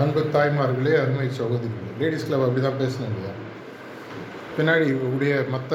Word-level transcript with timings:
அன்பு 0.00 0.20
தாய்மார்களே 0.34 0.92
அருமை 1.00 1.28
சகோதரிகளே 1.38 1.92
லேடிஸ் 2.00 2.26
கிளப் 2.26 2.44
அப்படி 2.46 2.60
தான் 2.60 2.80
பேசணும் 2.82 3.12
இல்லையா? 3.12 3.32
பின்னாடி 4.56 4.84
இருக்கக்கூடிய 4.88 5.32
மற்ற 5.48 5.72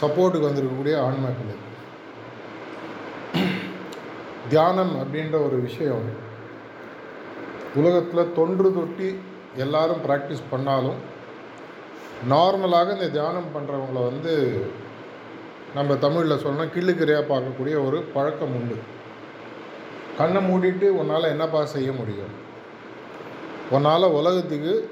சப்போர்ட்டுக்கு 0.00 0.48
வந்திருக்கக்கூடிய 0.48 0.96
ஆன்மாக்கள் 1.06 1.60
தியானம் 4.48 4.94
அப்படின்ற 5.02 5.36
ஒரு 5.46 5.56
விஷயம் 5.60 6.06
உலகத்தில் 7.74 8.32
தொன்று 8.32 8.68
தொட்டி 8.72 9.08
எல்லாரும் 9.56 10.04
ப்ராக்டிஸ் 10.06 10.50
பண்ணாலும் 10.50 11.00
நார்மலாக 12.32 12.94
இந்த 12.96 13.08
தியானம் 13.08 13.52
பண்ணுறவங்கள 13.54 14.00
வந்து 14.10 14.34
நம்ம 15.74 15.94
தமிழில் 15.96 16.42
சொல்லணும் 16.44 16.74
கிள்ளுக்கிறையாக 16.74 17.24
பார்க்கக்கூடிய 17.32 17.76
ஒரு 17.86 17.98
பழக்கம் 18.14 18.54
உண்டு. 18.58 18.76
கண்ணை 20.18 20.40
மூடிட்டு 20.48 20.86
உன்னால் 21.00 21.32
என்னப்பா 21.34 21.60
செய்ய 21.74 21.90
முடியும்? 21.92 22.32
உன்னால் 23.70 24.02
உலகத்துக்கு 24.02 24.90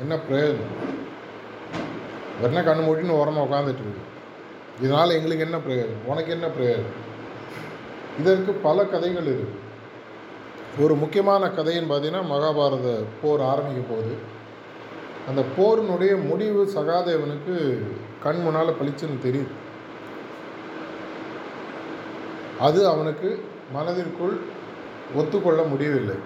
என்ன 0.00 0.14
பிரயோஜனம்? 0.14 0.74
வெறும் 2.40 2.66
கண்ணு 2.66 2.86
மூடின்னு 2.86 3.18
ஓரமாக 3.20 3.46
உட்காந்துட்டு 3.46 3.84
இருக்கு 3.84 4.04
இதனால் 4.80 5.10
எங்களுக்கு 5.10 5.44
என்ன 5.44 5.56
பிரயோஜனம்? 5.56 6.06
உனக்கு 6.06 6.30
என்ன 6.32 6.46
பிரயோஜனம்? 6.46 7.04
இதற்கு 8.18 8.52
பல 8.52 8.84
கதைகள் 8.84 9.24
இருக்குது 9.24 9.64
ஒரு 10.78 10.94
முக்கியமான 10.94 11.46
கதைன்னு 11.46 11.90
பார்த்தீங்கன்னா 11.90 12.24
மகாபாரத 12.32 13.04
போர் 13.22 13.40
ஆரம்பிக்க 13.40 13.94
போகுது. 13.94 14.16
அந்த 15.28 15.42
போரினுடைய 15.56 16.26
முடிவு 16.26 16.70
சகாதேவனுக்கு 16.74 17.82
கண் 18.22 18.42
முன்னால் 18.42 18.78
பளிச்சுன்னு 18.80 19.24
தெரியுது. 19.24 19.52
அது 22.60 22.88
அவனுக்கு 22.88 23.44
மனதிற்குள் 23.72 24.40
ஒத்துக்கொள்ள 25.14 25.62
முடியவில்லை. 25.62 26.16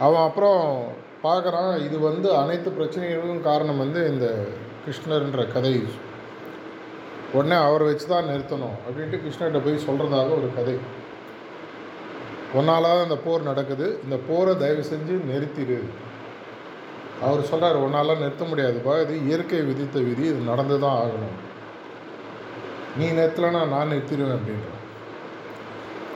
அவன் 0.00 0.20
அப்புறம் 0.20 0.82
பார்க்குறான் 1.22 1.84
இது 1.84 1.98
வந்து 1.98 2.36
அனைத்து 2.36 2.70
பிரச்சனைகளுக்கும் 2.70 3.42
காரணம் 3.42 3.78
வந்து 3.78 4.00
இந்த 4.12 4.26
கிருஷ்ணர்ன்ற 4.84 5.52
கதை. 5.52 5.82
உடனே 7.32 7.54
அவரை 7.54 7.86
வச்சு 7.86 8.06
தான் 8.06 8.24
நிறுத்தணும் 8.24 8.76
அப்படின்ட்டு 8.84 9.22
கிருஷ்ணர்கிட்ட 9.24 9.60
போய் 9.64 9.84
சொல்கிறதாக 9.86 10.30
ஒரு 10.38 10.48
கதை. 10.54 10.76
ஒன்னாலாவது 12.54 13.02
அந்த 13.02 13.16
போர் 13.16 13.42
நடக்குது. 13.42 14.00
இந்த 14.04 14.16
போரை 14.28 14.56
தயவு 14.56 14.84
செஞ்சு 14.90 15.14
நிறுத்திடு 15.30 15.78
அவர் 17.22 17.48
சொல்கிறார் 17.50 17.82
ஒன்றாலாம் 17.84 18.22
நிறுத்த 18.22 18.44
முடியாதுப்பா 18.44 19.02
இது 19.02 19.24
இயற்கை 19.26 19.60
விதித்த 19.60 20.00
விதி. 20.00 20.24
இது 20.26 20.40
நடந்து 20.50 20.80
தான் 20.80 20.98
ஆகணும். 21.02 21.36
நீ 22.98 23.06
நிறுத்தலைன்னா 23.10 23.68
நான் 23.68 23.90
நிறுத்திடுவேன் 23.92 24.36
அப்படின்றான். 24.36 24.82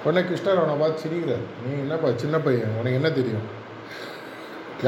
உடனே 0.05 0.27
கிருஷ்ணர் 0.29 0.61
அவனை 0.61 0.75
பார்த்து 0.75 1.03
சிரிக்கிறார். 1.05 1.47
நீ 1.65 1.79
என்னப்பா 1.79 2.11
சின்ன 2.17 2.39
பையன்? 2.39 2.77
உனக்கு 2.79 3.01
என்ன 3.01 3.11
தெரியும்? 3.11 3.59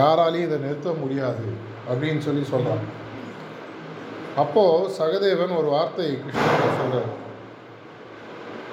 யாராலையும் 0.01 0.47
இதை 0.49 0.59
நிறுத்த 0.65 0.91
முடியாது 1.01 1.47
அப்படின்னு 1.91 2.23
சொல்லி 2.27 2.45
சொல்கிறான் 2.53 2.85
அப்போது 4.43 4.91
சகதேவன் 4.99 5.59
ஒரு 5.61 5.69
வார்த்தை 5.75 6.07
கிருஷ்ணா 6.23 6.69
சொல்கிறார் 6.79 7.11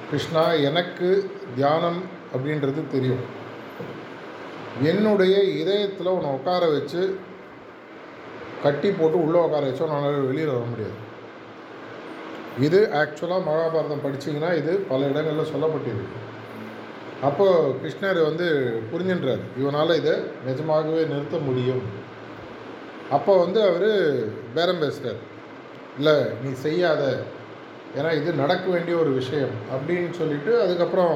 கிருஷ்ணா 0.09 0.43
எனக்கு 0.67 1.09
தியானம் 1.57 1.99
அப்படின்றது 2.33 2.81
தெரியும். 2.93 3.25
என்னுடைய 4.91 5.35
இதயத்தில் 5.61 6.15
உன்னை 6.15 6.29
உட்கார 6.37 6.63
வச்சு 6.75 7.01
கட்டி 8.63 8.89
போட்டு 8.91 9.17
உள்ளே 9.25 9.39
உட்கார 9.45 9.63
வச்சோ 9.69 9.87
நான் 9.91 10.25
வெளியில் 10.29 10.55
வர 10.55 10.65
முடியாது. 10.71 10.97
இது 12.65 12.79
ஆக்சுவலாக 13.01 13.47
மகாபாரதம் 13.49 14.05
படிச்சிங்கன்னா 14.05 14.51
இது 14.61 14.73
பல 14.91 15.07
இடங்களில் 15.11 15.51
சொல்லப்பட்டிருக்கு. 15.53 16.17
அப்போது 17.27 17.71
கிருஷ்ணர் 17.81 18.19
வந்து 18.27 18.47
புரிஞ்சின்றார் 18.91 19.43
இவனால் 19.61 19.97
இதை 20.01 20.13
நிஜமாகவே 20.45 21.01
நிறுத்த 21.11 21.37
முடியும். 21.47 21.81
அப்போ 23.15 23.33
வந்து 23.43 23.59
அவர் 23.69 23.89
பேரம் 24.55 24.81
பேசுகிறார் 24.83 25.19
இல்லை 25.97 26.15
நீ 26.43 26.49
செய்யாத 26.65 27.03
ஏன்னா 27.97 28.09
இது 28.19 28.29
நடக்க 28.41 28.65
வேண்டிய 28.73 28.95
ஒரு 29.03 29.11
விஷயம். 29.21 29.53
அப்படின்னு 29.75 30.11
சொல்லிட்டு 30.19 30.52
அதுக்கப்புறம் 30.63 31.15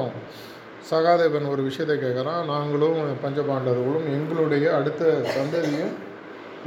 சகாதேவன் 0.90 1.52
ஒரு 1.52 1.62
விஷயத்தை 1.68 1.96
கேட்குறான் 1.98 2.42
நாங்களும் 2.54 2.98
பஞ்சபாண்டவர்களும் 3.22 4.08
எங்களுடைய 4.16 4.66
அடுத்த 4.78 5.12
சந்ததியும் 5.36 5.94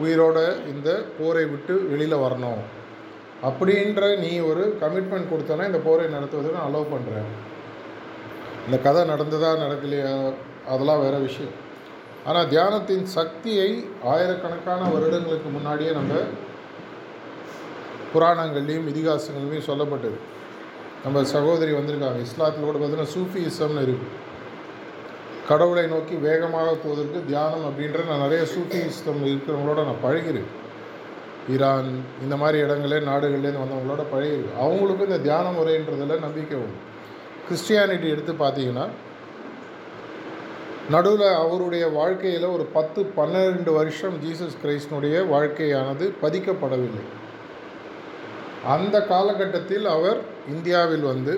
உயிரோட 0.03 0.37
இந்த 0.73 0.89
போரை 1.19 1.43
விட்டு 1.51 1.75
வெளியில் 1.91 2.23
வரணும். 2.25 2.61
அப்படின்ற 3.47 4.01
நீ 4.23 4.31
ஒரு 4.51 4.63
கமிட்மெண்ட் 4.81 5.31
கொடுத்தனா 5.33 5.67
இந்த 5.71 5.81
போரை 5.87 6.07
நடத்துவதற்கு 6.15 6.57
நான் 6.59 6.69
அலோவ் 6.69 6.93
பண்ணுறேன் 6.95 7.29
இந்த 8.67 8.77
கதை 8.85 9.01
நடந்ததா 9.11 9.49
நடக்கலையா 9.63 10.13
அதெல்லாம் 10.71 11.01
வேறு 11.03 11.19
விஷயம். 11.27 11.55
ஆனால் 12.29 12.47
தியானத்தின் 12.53 13.05
சக்தியை 13.17 13.69
ஆயிரக்கணக்கான 14.13 14.89
வருடங்களுக்கு 14.93 15.49
முன்னாடியே 15.57 15.91
நம்ம 15.99 16.13
புராணங்கள்லேயும் 18.13 18.89
இதிகாசங்கள்லையும் 18.91 19.69
சொல்லப்பட்டது. 19.69 20.17
நம்ம 21.05 21.23
சகோதரி 21.35 21.71
வந்திருக்காங்க 21.77 22.21
இஸ்லாத்தில் 22.27 22.67
கூட 22.67 22.77
பார்த்தீங்கன்னா 22.77 23.13
சூஃபிசம்னு 23.15 23.83
இருக்குது 23.87 24.15
கடவுளை 25.49 25.83
நோக்கி 25.93 26.15
வேகமாக 26.27 26.69
போவதற்கு 26.83 27.19
தியானம் 27.29 27.65
அப்படின்ற 27.67 27.99
நான் 28.09 28.23
நிறைய 28.25 28.41
சூஃபியிசம் 28.53 29.21
இருக்கிறவங்களோட 29.29 29.81
நான் 29.89 30.03
பழகிறேன் 30.05 30.49
ஈரான் 31.53 31.91
இந்த 32.23 32.35
மாதிரி 32.41 32.57
இடங்களே 32.65 32.97
நாடுகள்லேருந்து 33.09 33.63
வந்தவங்களோட 33.63 34.03
பழகிருக்கு 34.13 34.59
அவங்களுக்கும் 34.63 35.09
இந்த 35.09 35.21
தியான 35.27 35.51
முறைன்றதில் 35.57 36.25
நம்பிக்கை 36.27 36.57
உண்டு. 36.63 36.81
கிறிஸ்டியானிட்டி 37.47 38.07
எடுத்து 38.13 38.33
பார்த்தீங்கன்னா 38.43 38.85
நடுவில் 40.93 41.29
அவருடைய 41.43 41.85
வாழ்க்கையில் 41.97 42.45
ஒரு 42.55 42.65
பத்து 42.75 42.99
பன்னிரெண்டு 43.17 43.71
வருஷம் 43.77 44.15
ஜீசஸ் 44.23 44.59
கிரைஸ்டனுடைய 44.63 45.15
வாழ்க்கையானது 45.33 46.05
பதிக்கப்படவில்லை. 46.21 47.03
அந்த 48.75 48.95
காலகட்டத்தில் 49.11 49.87
அவர் 49.95 50.19
இந்தியாவில் 50.53 51.05
வந்து 51.11 51.33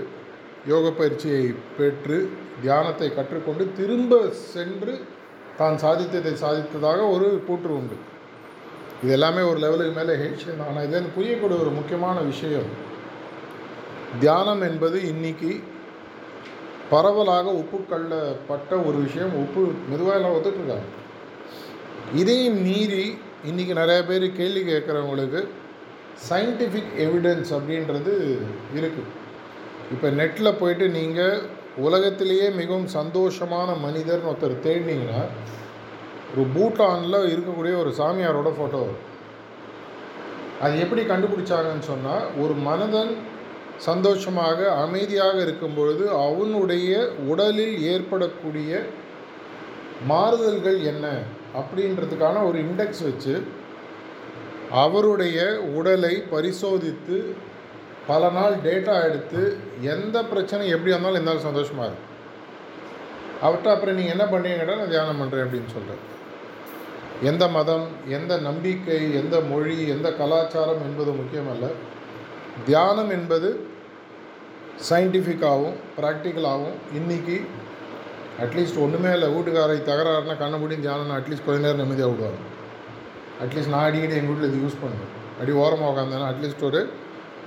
யோக 0.72 0.92
பயிற்சியை 1.00 1.46
பெற்று 1.78 2.18
தியானத்தை 2.64 3.10
கற்றுக்கொண்டு 3.18 3.66
திரும்ப 3.80 4.22
சென்று 4.54 4.94
தான் 5.60 5.80
சாதித்ததை 5.84 6.34
சாதித்ததாக 6.44 7.02
ஒரு 7.16 7.28
கூற்று 7.48 7.72
உண்டு. 7.80 7.98
இது 9.02 9.12
எல்லாமே 9.18 9.42
ஒரு 9.50 9.60
லெவலுக்கு 9.66 9.94
மேலே 10.00 10.14
ஹெல்ஷன் 10.24 10.64
ஆனால் 10.68 10.86
இதுலேருந்து 10.86 11.16
புரியக்கூடிய 11.18 11.58
ஒரு 11.66 11.74
முக்கியமான 11.80 12.20
விஷயம். 12.32 12.70
தியானம் 14.20 14.64
என்பது 14.70 14.98
இன்னைக்கு 15.12 15.52
பரவலாக 16.90 17.48
ஒப்புக்கொள்ளப்பட்ட 17.54 18.72
ஒரு 18.86 18.98
விஷயம். 18.98 19.34
ஒப்பு 19.44 19.62
மெதுவாக 19.90 20.18
எல்லாம் 20.18 20.36
ஒத்துட்ருக்காங்க 20.36 20.88
இதையும் 22.14 22.60
மீறி 22.62 23.06
இன்றைக்கி 23.46 23.74
நிறையா 23.74 24.02
பேர் 24.08 24.26
கேள்வி 24.32 24.62
கேட்குறவங்களுக்கு 24.64 25.42
சயின்டிஃபிக் 26.30 26.94
எவிடன்ஸ் 26.98 27.52
அப்படின்றது 27.54 28.14
இருக்குது 28.74 29.12
இப்போ 29.92 30.08
நெட்டில் 30.10 30.58
போயிட்டு 30.58 30.86
நீங்கள் 30.90 31.38
உலகத்திலேயே 31.78 32.48
மிகவும் 32.52 32.90
சந்தோஷமான 32.96 33.76
மனிதர்னு 33.80 34.30
ஒருத்தர் 34.30 34.64
தேடினீங்கன்னா 34.64 35.22
ஒரு 36.32 36.44
பூட்டானில் 36.56 37.30
இருக்கக்கூடிய 37.30 37.76
ஒரு 37.78 37.92
சாமியாரோட 38.00 38.50
ஃபோட்டோ 38.58 38.80
வரும் 38.82 39.06
அது 40.62 40.80
எப்படி 40.80 41.02
கண்டுபிடிச்சாங்கன்னு 41.04 41.86
சொன்னால் 41.88 42.26
ஒரு 42.38 42.54
மனிதன் 42.62 43.12
சந்தோஷமாக 43.80 44.72
அமைதியாக 44.76 45.42
இருக்கும் 45.42 45.76
பொழுது 45.76 46.10
அவனுடைய 46.10 47.12
உடலில் 47.28 47.78
ஏற்படக்கூடிய 47.84 48.72
மாறுதல்கள் 50.08 50.80
என்ன 50.84 51.06
அப்படின்றதுக்கான 51.58 52.44
ஒரு 52.46 52.58
இண்டெக்ஸ் 52.60 53.04
வச்சு 53.04 53.42
அவருடைய 54.72 55.60
உடலை 55.76 56.14
பரிசோதித்து 56.30 57.18
பல 58.08 58.30
நாள் 58.30 58.56
டேட்டா 58.64 59.04
எடுத்து 59.04 59.42
எந்த 59.82 60.24
பிரச்சனை 60.24 60.68
எப்படி 60.68 60.92
இருந்தாலும் 60.92 61.16
இருந்தாலும் 61.16 61.44
சந்தோஷமாக 61.44 61.88
இருக்கும் 61.88 62.08
அவர்கிட்ட 63.42 63.70
அப்புறம் 63.72 63.96
நீங்கள் 63.96 64.16
என்ன 64.20 64.26
பண்ணீங்கடா 64.26 64.78
நான் 64.78 64.88
தியானம் 64.88 65.20
பண்ணுறேன் 65.22 65.46
அப்படின்னு 65.46 65.74
சொல்கிறேன் 65.74 66.06
எந்த 67.24 67.48
மதம் 67.48 67.88
எந்த 68.08 68.38
நம்பிக்கை 68.38 69.14
எந்த 69.14 69.40
மொழி 69.40 69.88
எந்த 69.88 70.10
கலாச்சாரம் 70.12 70.84
என்பது 70.84 71.12
முக்கியமல்ல. 71.12 71.68
தியானம் 72.66 73.10
என்பது 73.10 73.50
சயின்டிஃபிக்காகவும் 74.88 75.78
ப்ராக்டிக்கலாகவும் 75.98 76.78
இன்றைக்கி 76.98 77.38
அட்லீஸ்ட் 78.44 78.78
ஒன்றுமே 78.84 79.10
இல்லை. 79.16 79.28
வீட்டுக்காரை 79.36 79.76
தகராறுனா 79.90 80.36
கண்ணை 80.42 80.58
முடியும் 80.62 80.84
தியானம் 80.86 81.16
அட்லீஸ்ட் 81.18 81.46
கொஞ்ச 81.48 81.60
நேரம் 81.66 81.82
நிம்மதியாக 81.82 82.12
விடுவாங்க 82.12 82.40
அட்லீஸ்ட் 83.44 83.74
நான் 83.74 83.88
அடிக்கடி 83.88 84.16
எங்கள் 84.20 84.32
வீட்டில் 84.32 84.50
இது 84.52 84.62
யூஸ் 84.64 84.80
பண்ணுவேன். 84.84 85.12
அடி 85.42 85.52
ஓரமாக 85.64 85.90
உட்காந்தேன்னா 85.92 86.30
அட்லீஸ்ட் 86.32 86.64
ஒரு 86.70 86.82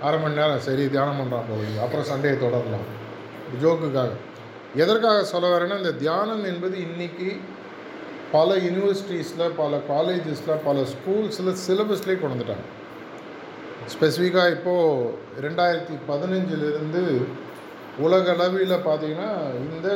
அரை 0.06 0.18
மணி 0.24 0.38
நேரம் 0.40 0.62
சரி 0.66 0.84
தியானம் 0.94 1.18
பண்ணுறான் 1.20 1.48
போகுது 1.48 1.80
அப்புறம் 1.84 2.06
சண்டையை 2.10 2.36
தொடரலாம். 2.44 2.86
ஜோக்குக்காக. 3.62 4.12
எதற்காக 4.82 5.24
சொல்ல 5.32 5.46
வரேன்னா 5.54 5.80
இந்த 5.82 5.94
தியானம் 6.04 6.44
என்பது 6.52 6.76
இன்றைக்கி 6.86 7.30
பல 8.36 8.54
யூனிவர்சிட்டிஸில் 8.66 9.56
பல 9.62 9.80
காலேஜஸில் 9.92 10.62
பல 10.68 10.84
ஸ்கூல்ஸில் 10.92 11.58
சிலபஸ்லேயே 11.64 12.18
கொண்டு 12.20 12.34
வந்துட்டாங்க. 12.34 12.66
ஸ்பெசிஃபிக்காக 13.92 14.54
இப்போது 14.56 15.10
ரெண்டாயிரத்தி 15.44 15.94
பதினஞ்சிலிருந்து 16.08 17.02
உலகளவில் 18.04 18.74
பார்த்திங்கன்னா 18.88 19.30
இந்த 19.64 19.88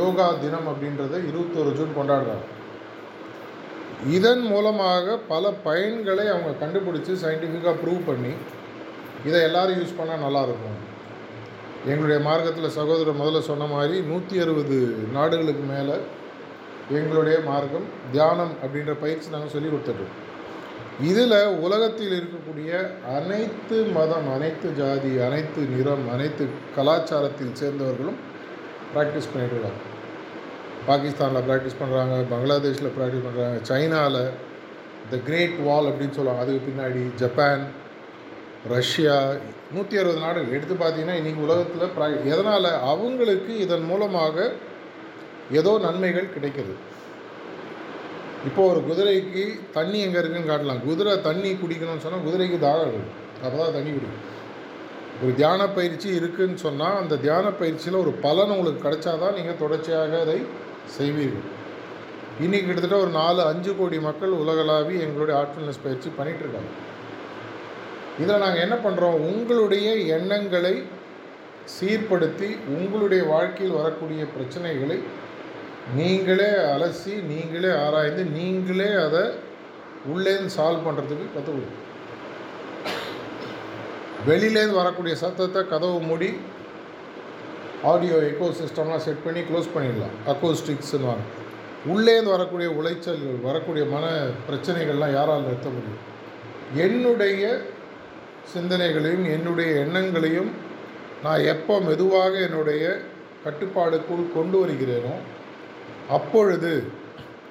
யோகா 0.00 0.26
தினம் 0.44 0.68
அப்படின்றத 0.72 1.14
இருபத்தொரு 1.28 1.70
ஜூன் 1.78 1.96
கொண்டாடுறாங்க. 1.98 2.46
இதன் 4.16 4.44
மூலமாக 4.52 5.16
பல 5.32 5.50
பயன்களை 5.66 6.24
அவங்க 6.32 6.52
கண்டுபிடிச்சி 6.62 7.12
சயின்டிஃபிக்காக 7.24 7.76
ப்ரூவ் 7.82 8.08
பண்ணி 8.10 8.32
இதை 9.28 9.40
எல்லோரும் 9.48 9.78
யூஸ் 9.80 9.98
பண்ணால் 9.98 10.24
நல்லாயிருக்கும். 10.26 10.80
எங்களுடைய 11.90 12.18
மார்க்கத்தில் 12.28 12.76
சகோதரர் 12.78 13.20
முதல்ல 13.20 13.40
சொன்ன 13.50 13.66
மாதிரி 13.74 13.96
நூற்றி 14.10 14.36
அறுபது 14.44 14.78
நாடுகளுக்கு 15.16 15.64
மேலே 15.74 15.96
எங்களுடைய 16.98 17.36
மார்க்கம் 17.50 17.86
தியானம் 18.12 18.54
அப்படின்ற 18.62 18.94
பயிற்சி 19.04 19.34
நாங்கள் 19.34 19.54
சொல்லி 19.54 19.68
கொடுத்துட்ருக்கோம் 19.70 20.30
இதில் 21.08 21.38
உலகத்தில் 21.66 22.14
இருக்கக்கூடிய 22.18 22.70
அனைத்து 23.16 23.76
மதம் 23.96 24.28
அனைத்து 24.34 24.68
ஜாதி 24.80 25.12
அனைத்து 25.26 25.60
நிறம் 25.74 26.06
அனைத்து 26.14 26.44
கலாச்சாரத்தில் 26.76 27.58
சேர்ந்தவர்களும் 27.60 28.20
ப்ராக்டிஸ் 28.94 29.30
பண்ணிட்டு 29.32 29.56
இருக்காங்க. 29.56 29.82
பாகிஸ்தானில் 30.88 31.46
ப்ராக்டிஸ் 31.48 31.80
பண்ணுறாங்க 31.80 32.14
பங்களாதேஷில் 32.32 32.94
ப்ராக்டிஸ் 32.96 33.26
பண்ணுறாங்க 33.26 33.58
சைனாவில் 33.70 34.22
த 35.12 35.20
கிரேட் 35.28 35.58
வால் 35.68 35.88
அப்படின்னு 35.90 36.16
சொல்லுவாங்க. 36.18 36.44
அதுக்கு 36.44 36.68
பின்னாடி 36.68 37.02
ஜப்பான் 37.22 37.64
ரஷ்யா 38.74 39.16
நூற்றி 39.74 39.94
அறுபது 40.00 40.20
நாடுகள். 40.24 40.54
எடுத்து 40.56 40.74
பார்த்தீங்கன்னா 40.82 41.18
இன்றைக்கி 41.20 41.40
உலகத்தில் 41.46 41.94
ப்ரா 41.96 42.08
எதனால்? 42.32 42.70
அவங்களுக்கு 42.92 43.52
இதன் 43.64 43.86
மூலமாக 43.90 44.36
ஏதோ 45.60 45.72
நன்மைகள் 45.86 46.34
கிடைக்கிறது 46.34 46.74
இப்போ 48.48 48.62
ஒரு 48.70 48.80
குதிரைக்கு 48.88 49.42
தண்ணி 49.76 49.98
எங்கே 50.04 50.18
இருக்குன்னு 50.20 50.50
காட்டலாம். 50.50 50.82
குதிரை 50.86 51.12
தண்ணி 51.28 51.50
குடிக்கணும்னு 51.62 52.04
சொன்னால் 52.04 52.26
குதிரைக்கு 52.26 52.58
தாகம் 52.66 52.90
இருக்கும் 52.92 53.10
அப்போ 53.44 53.56
தான் 53.62 53.76
தண்ணி 53.78 53.90
குடிக்கும். 53.96 54.22
ஒரு 55.22 55.32
தியான 55.40 55.62
பயிற்சி 55.76 56.08
இருக்குதுன்னு 56.18 56.62
சொன்னால் 56.66 57.00
அந்த 57.02 57.18
தியான 57.24 57.46
பயிற்சியில் 57.60 58.02
ஒரு 58.04 58.12
பலன் 58.24 58.54
உங்களுக்கு 58.54 58.86
கிடைச்சாதான் 58.86 59.36
நீங்கள் 59.38 59.60
தொடர்ச்சியாக 59.64 60.20
அதை 60.24 60.38
செய்வீர்கள். 60.96 61.46
இன்றைக்கி 62.44 62.66
கிட்டத்தட்ட 62.66 62.98
ஒரு 63.04 63.12
நாலு 63.20 63.40
அஞ்சு 63.50 63.72
கோடி 63.78 63.96
மக்கள் 64.08 64.32
உலகளாவி 64.42 64.94
எங்களுடைய 65.06 65.34
ஆர்ட்ஃபுல்னஸ் 65.40 65.82
பயிற்சி 65.84 66.10
பண்ணிகிட்ருக்காங்க 66.18 66.72
இதில் 68.20 68.42
நாங்கள் 68.44 68.64
என்ன 68.66 68.76
பண்ணுறோம் 68.84 69.18
உங்களுடைய 69.28 69.88
எண்ணங்களை 70.16 70.74
சீர்படுத்தி 71.74 72.48
உங்களுடைய 72.76 73.22
வாழ்க்கையில் 73.32 73.78
வரக்கூடிய 73.80 74.22
பிரச்சனைகளை 74.36 74.98
நீங்களே 75.96 76.50
அலசி 76.74 77.14
நீங்களே 77.22 77.70
ஆராய்ந்து 77.74 78.24
நீங்களே 78.24 78.90
அதை 78.92 79.22
உள்ளேருந்து 80.12 80.56
சால்வ் 80.56 80.86
பண்ணுறதுக்கு 80.86 81.26
கற்றுக்கணும் 81.34 81.78
வெளியிலேருந்து 84.28 84.80
வரக்கூடிய 84.80 85.14
சத்தத்தை 85.14 85.66
கதவு 85.66 86.00
மூடி 86.00 86.40
ஆடியோ 87.84 88.16
எக்கோ 88.16 88.48
சிஸ்டம்லாம் 88.58 89.04
செட் 89.06 89.24
பண்ணி 89.24 89.40
க்ளோஸ் 89.40 89.72
பண்ணிடலாம். 89.74 90.12
அக்கோஸ்டிக்ஸ்னுவாங்க 90.26 91.24
உள்ளேருந்து 91.86 92.30
வரக்கூடிய 92.30 92.68
உளைச்சல்கள் 92.68 93.40
வரக்கூடிய 93.42 93.84
மன 93.84 94.04
பிரச்சனைகள்லாம் 94.48 95.14
யாரால் 95.14 95.42
நிறுத்த 95.42 95.68
முடியும்? 95.68 96.02
என்னுடைய 96.76 97.60
சிந்தனைகளையும் 98.54 99.26
என்னுடைய 99.30 99.70
எண்ணங்களையும் 99.84 100.50
நான் 101.22 101.40
எப்போ 101.40 101.80
மெதுவாக 101.80 102.38
என்னுடைய 102.38 103.00
கட்டுப்பாடுக்குள் 103.44 104.34
கொண்டு 104.34 104.66
வருகிறேனோ 104.66 105.14
அப்பொழுது 106.08 106.72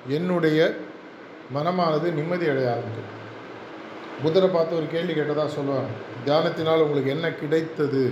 என்னுடைய 0.08 0.60
மனமானது 1.56 2.08
நிம்மதி 2.12 2.46
அடைய 2.50 2.72
ஆரம்பிக்கும் 2.72 3.18
புத்தரை 4.24 4.50
பார்த்து 4.50 4.76
ஒரு 4.76 4.88
கேள்வி 4.92 5.14
கேட்டதாக 5.14 5.46
சொல்லுவாங்க 5.46 5.90
தியானத்தினால் 6.26 6.84
உங்களுக்கு 6.86 7.12
என்ன 7.12 7.32
கிடைத்தது? 7.32 8.04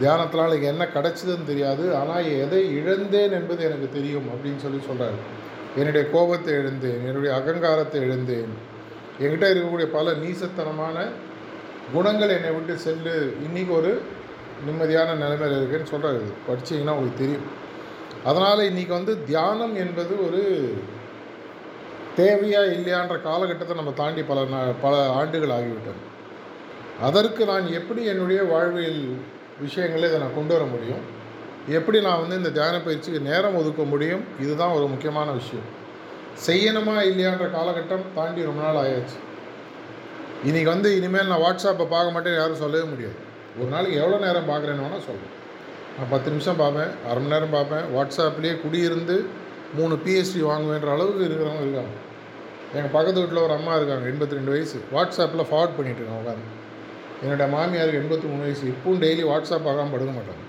தியானத்தினால் 0.00 0.50
எனக்கு 0.50 0.66
என்ன 0.66 0.84
கிடைச்சதுன்னு 0.84 1.44
தெரியாது 1.44 1.96
ஆனால் 1.96 2.24
எதை 2.24 2.74
இழந்தேன் 2.80 3.32
என்பது 3.32 3.64
எனக்கு 3.64 3.88
தெரியும் 3.90 4.28
அப்படின்னு 4.32 4.56
சொல்லி 4.56 4.80
சொல்கிறார் 4.86 5.18
என்னுடைய 5.76 6.10
கோபத்தை 6.10 6.52
இழந்தேன் 6.54 7.00
என்னுடைய 7.06 7.36
அகங்காரத்தை 7.36 8.00
இழந்தேன். 8.00 8.52
என்கிட்ட 9.20 9.46
இருக்கக்கூடிய 9.52 9.90
பல 9.90 10.12
நீசத்தனமான 10.12 10.96
குணங்கள் 11.94 12.28
என்னை 12.28 12.50
விட்டு 12.54 12.76
செல்லு 12.78 13.34
இன்றைக்கி 13.46 13.70
ஒரு 13.70 14.00
நிம்மதியான 14.66 15.14
நிலைமையில் 15.14 15.56
இருக்குன்னு 15.58 15.92
சொல்கிறாரு 15.92 16.22
படித்தீங்கன்னா 16.48 16.94
உங்களுக்கு 16.96 17.22
தெரியும். 17.24 17.46
அதனால் 18.24 18.58
இன்றைக்கி 18.58 18.88
வந்து 18.88 19.24
தியானம் 19.24 19.76
என்பது 19.76 20.26
ஒரு 20.26 20.72
தேவையா 22.16 22.62
இல்லையான்ற 22.76 23.22
காலகட்டத்தை 23.22 23.76
நம்ம 23.76 23.90
தாண்டி 23.90 24.22
பல 24.22 24.44
நா 24.44 24.60
பல 24.80 25.08
ஆண்டுகள் 25.08 25.48
ஆகிவிட்டது. 25.48 26.00
அதற்கு 27.00 27.44
நான் 27.44 27.66
எப்படி 27.72 28.04
என்னுடைய 28.04 28.44
வாழ்வியல் 28.44 29.16
விஷயங்களை 29.60 30.08
இதை 30.08 30.20
நான் 30.20 30.34
கொண்டு 30.34 30.52
வர 30.52 30.64
முடியும்? 30.64 31.16
எப்படி 31.68 32.00
நான் 32.00 32.20
வந்து 32.20 32.36
இந்த 32.36 32.50
தியான 32.50 32.80
பயிற்சிக்கு 32.80 33.20
நேரம் 33.20 33.56
ஒதுக்க 33.56 33.82
முடியும்? 33.82 34.24
இதுதான் 34.40 34.70
ஒரு 34.70 34.86
முக்கியமான 34.86 35.30
விஷயம். 35.30 35.68
செய்யணுமா 36.46 36.96
இல்லையான்ற 37.10 37.46
காலகட்டம் 37.56 38.12
தாண்டி 38.14 38.42
ரொம்ப 38.42 38.62
நாள் 38.62 38.84
ஆயாச்சு. 38.84 39.18
இன்றைக்கி 40.44 40.64
வந்து 40.64 40.96
இனிமேல் 40.96 41.26
நான் 41.26 41.42
வாட்ஸ்அப்பை 41.42 41.86
பார்க்க 41.88 42.14
மாட்டேன்னு 42.14 42.34
யாரும் 42.34 42.62
சொல்லவே 42.64 42.84
முடியாது. 42.84 43.14
ஒரு 43.60 43.68
நாளைக்கு 43.68 44.00
எவ்வளோ 44.00 44.24
நேரம் 44.26 44.48
பார்க்குறேன்னு 44.48 44.84
வேணால் 44.86 45.06
சொல்கிறேன் 45.08 45.34
நான் 45.98 46.10
பத்து 46.12 46.28
நிமிஷம் 46.32 46.58
பார்ப்பேன் 46.60 46.90
அரை 47.08 47.20
மணி 47.20 47.32
நேரம் 47.34 47.54
பார்ப்பேன். 47.54 47.86
வாட்ஸ்அப்லேயே 47.94 48.54
குடியிருந்து 48.64 49.16
மூணு 49.78 49.94
பிஎஸ்டி 50.04 50.40
வாங்குவேன்ற 50.48 50.90
அளவுக்கு 50.96 51.22
இருக்கிறவங்க 51.28 51.64
இருக்காங்க. 51.66 51.94
எங்கள் 52.76 52.92
பக்கத்து 52.96 53.18
வீட்டில் 53.22 53.44
ஒரு 53.46 53.54
அம்மா 53.56 53.72
இருக்காங்க 53.78 54.04
எண்பத்தி 54.12 54.36
ரெண்டு 54.38 54.52
வயசு. 54.54 54.78
வாட்ஸ்அப்பில் 54.94 55.48
ஃபார்வர்ட் 55.50 55.76
பண்ணிட்டு 55.78 56.00
இருக்காங்க 56.00 56.22
உட்காந்து 56.24 56.46
என்னோடய 57.22 57.48
மாமியாருக்கு 57.54 58.00
எண்பத்தி 58.02 58.26
மூணு 58.32 58.42
வயசு. 58.46 58.64
இப்பவும் 58.74 59.00
டெய்லி 59.04 59.24
வாட்ஸ்அப் 59.30 59.66
பார்க்காம 59.68 59.92
படுக்க 59.94 60.12
மாட்டாங்க. 60.18 60.44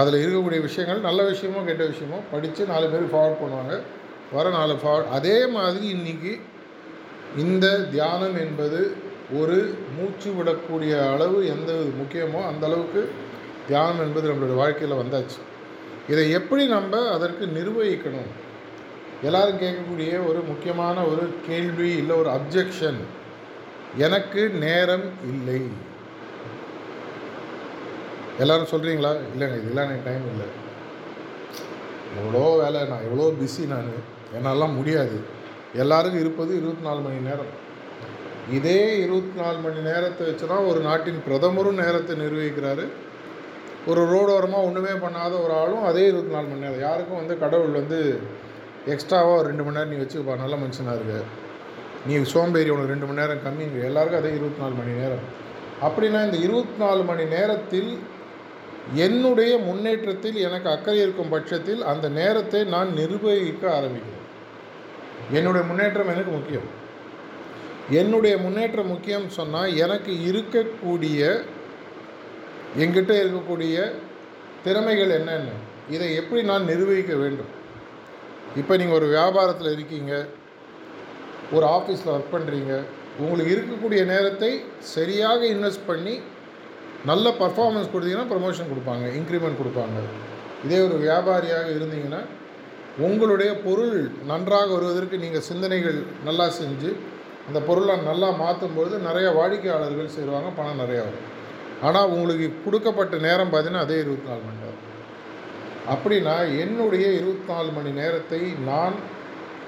அதில் 0.00 0.20
இருக்கக்கூடிய 0.22 0.60
விஷயங்கள் 0.68 1.06
நல்ல 1.08 1.20
விஷயமோ 1.30 1.60
கெட்ட 1.68 1.84
விஷயமோ 1.92 2.18
படித்து 2.32 2.62
நாலு 2.72 2.88
பேர் 2.94 3.12
ஃபார்வர்ட் 3.14 3.40
பண்ணுவாங்க. 3.42 3.76
வர 4.36 4.46
நாலு 4.58 4.74
ஃபார்வர்ட் 4.82 5.14
அதே 5.18 5.36
மாதிரி 5.56 5.86
இன்றைக்கி 5.96 6.32
இந்த 7.44 7.66
தியானம் 7.94 8.36
என்பது 8.44 8.80
ஒரு 9.40 9.56
மூச்சு 9.96 10.28
விடக்கூடிய 10.36 10.92
அளவு 11.14 11.38
எந்த 11.54 11.72
முக்கியமோ 12.00 12.42
அந்த 12.50 12.64
அளவுக்கு 12.68 13.00
தியானம் 13.68 14.00
என்பது 14.00 14.32
நம்மளுடைய 14.32 14.54
வாழ்க்கையில் 14.54 14.96
வந்தாச்சு. 14.96 15.38
இதை 16.08 16.30
எப்படி 16.30 16.66
நம்ம 16.66 17.10
அதற்கு 17.10 17.46
நிர்வகிக்கணும்? 17.46 18.30
எல்லாரும் 19.22 19.60
கேட்கக்கூடிய 19.60 20.28
ஒரு 20.28 20.40
முக்கியமான 20.40 21.02
ஒரு 21.02 21.34
கேள்வி 21.48 21.90
இல்லை 21.90 22.16
ஒரு 22.16 22.30
அப்ஜெக்ஷன் 22.30 23.00
எனக்கு 23.96 24.48
நேரம் 24.48 25.06
இல்லை. 25.22 25.60
எல்லாரும் 28.38 28.70
சொல்கிறீங்களா 28.70 29.10
இல்லைங்க 29.32 29.58
இதெல்லாம் 29.62 29.88
எனக்கு 29.88 30.04
டைம் 30.04 30.26
இல்லை. 30.30 30.48
எவ்வளோ 32.18 32.56
வேலை 32.56 32.84
நான் 32.84 33.06
எவ்வளோ 33.10 33.32
பிஸி 33.40 33.66
நான்? 33.66 33.90
என்னாலாம் 34.36 34.74
முடியாது. 34.74 35.18
எல்லாருக்கும் 35.74 36.20
இருப்பது 36.20 36.56
இருபத்தி 36.56 36.82
நாலு 36.82 37.00
மணி 37.00 37.16
நேரம். 37.16 37.52
இதே 38.50 38.98
இருபத்தி 38.98 39.40
நாலு 39.40 39.58
மணி 39.58 39.80
நேரத்தை 39.80 40.26
வச்சுனா 40.26 40.66
ஒரு 40.68 40.80
நாட்டின் 40.80 41.22
பிரதமரும் 41.28 41.82
நேரத்தை 41.84 42.16
நிர்வகிக்கிறாரு. 42.16 42.86
ஒரு 43.86 44.02
ரோடோரமாக 44.12 44.66
ஒன்றுமே 44.68 44.94
பண்ணாத 45.06 45.42
ஒரு 45.44 45.52
ஆளும் 45.52 45.84
அதே 45.84 46.06
இருபத்தி 46.06 46.32
நாலு 46.32 46.46
மணி 46.46 46.60
நேரம். 46.60 46.80
யாருக்கும் 46.80 47.16
வந்து 47.16 47.38
கடவுள் 47.38 47.68
வந்து 47.68 48.20
எக்ஸ்ட்ராவாக 48.86 49.36
ஒரு 49.36 49.48
ரெண்டு 49.48 49.64
மணி 49.64 49.76
நேரம் 49.76 49.92
நீ 49.92 49.98
வச்சுப்பா 50.04 50.36
நல்ல 50.36 50.56
மனுஷனாக 50.56 50.94
இருக்கு. 50.94 51.20
நீ 52.06 52.22
சோம்பேறி 52.22 52.70
உனக்கு 52.70 52.92
ரெண்டு 52.94 53.06
மணி 53.06 53.20
நேரம் 53.20 53.44
கம்மிங்க 53.46 53.84
எல்லாருக்கும் 53.84 54.20
அதே 54.20 54.34
இருபத்தி 54.34 54.62
நாலு 54.62 54.74
மணி 54.74 54.90
நேரம். 54.90 55.24
அப்படின்னா 55.82 56.24
இந்த 56.24 56.36
இருபத்தி 56.36 56.84
நாலு 56.84 57.02
மணி 57.02 57.24
நேரத்தில் 57.24 57.98
என்னுடைய 58.94 59.58
முன்னேற்றத்தில் 59.58 60.36
எனக்கு 60.36 60.70
அக்கறை 60.70 61.00
இருக்கும் 61.00 61.28
பட்சத்தில் 61.28 61.82
அந்த 61.82 62.08
நேரத்தை 62.08 62.64
நான் 62.64 62.92
நிர்வகிக்க 62.92 63.68
ஆரம்பிக்கிறேன். 63.68 64.24
என்னுடைய 65.32 65.66
முன்னேற்றம் 65.66 66.08
எனக்கு 66.08 66.30
முக்கியம். 66.30 66.68
என்னுடைய 67.90 68.38
முன்னேற்றம் 68.38 68.86
முக்கியம் 68.86 69.28
சொன்னால் 69.28 69.76
எனக்கு 69.76 70.12
இருக்கக்கூடிய 70.12 71.44
எங்கிட்ட 72.82 73.12
இருக்கக்கூடிய 73.22 73.76
திறமைகள் 74.64 75.12
என்னென்ன 75.18 75.50
இதை 75.94 76.08
எப்படி 76.20 76.40
நான் 76.42 76.68
நிர்வகிக்க 76.70 77.12
வேண்டும்? 77.22 77.52
இப்போ 78.60 78.76
நீங்கள் 78.76 78.98
ஒரு 79.00 79.06
வியாபாரத்தில் 79.14 79.74
இருக்கீங்க 79.76 80.12
ஒரு 81.56 81.66
ஆஃபீஸில் 81.76 82.14
ஒர்க் 82.14 82.34
பண்ணுறீங்க 82.34 82.72
உங்களுக்கு 83.22 83.54
இருக்கக்கூடிய 83.56 84.00
நேரத்தை 84.12 84.50
சரியாக 84.96 85.40
இன்வெஸ்ட் 85.54 85.88
பண்ணி 85.90 86.14
நல்ல 87.10 87.30
பர்ஃபார்மன்ஸ் 87.42 87.92
கொடுத்தீங்கன்னா 87.92 88.30
ப்ரமோஷன் 88.34 88.70
கொடுப்பாங்க 88.72 89.04
இன்க்ரிமெண்ட் 89.18 89.60
கொடுப்பாங்க. 89.60 89.98
இதே 90.66 90.78
ஒரு 90.86 90.96
வியாபாரியாக 91.06 91.68
இருந்தீங்கன்னா 91.76 92.20
உங்களுடைய 93.06 93.50
பொருள் 93.66 93.96
நன்றாக 94.30 94.68
வருவதற்கு 94.74 95.16
நீங்கள் 95.24 95.44
சிந்தனைகள் 95.48 95.98
நல்லா 96.28 96.46
செஞ்சு 96.60 96.90
அந்த 97.48 97.60
பொருளை 97.68 97.96
நல்லா 98.10 98.30
மாற்றும் 98.44 98.76
பொழுது 98.76 98.96
நிறைய 99.08 99.28
வாடிக்கையாளர்கள் 99.36 100.14
சேருவாங்க 100.16 100.50
பணம் 100.56 100.80
நிறையா 100.82 101.02
வரும். 101.06 101.26
ஆனால் 101.82 102.08
உங்களுக்கு 102.08 102.54
கொடுக்கப்பட்ட 102.64 103.16
நேரம் 103.16 103.52
பார்த்தீங்கன்னா 103.52 103.86
அதே 103.86 103.98
இருபத்தி 103.98 104.28
நாலு 104.28 104.42
மணி 104.46 104.62
நேரம். 104.64 104.84
அப்படின்னா 105.92 106.58
என்னுடைய 106.60 107.06
இருபத்தி 107.12 107.52
நாலு 107.52 107.70
மணி 107.70 107.90
நேரத்தை 107.90 108.40
நான் 108.70 108.94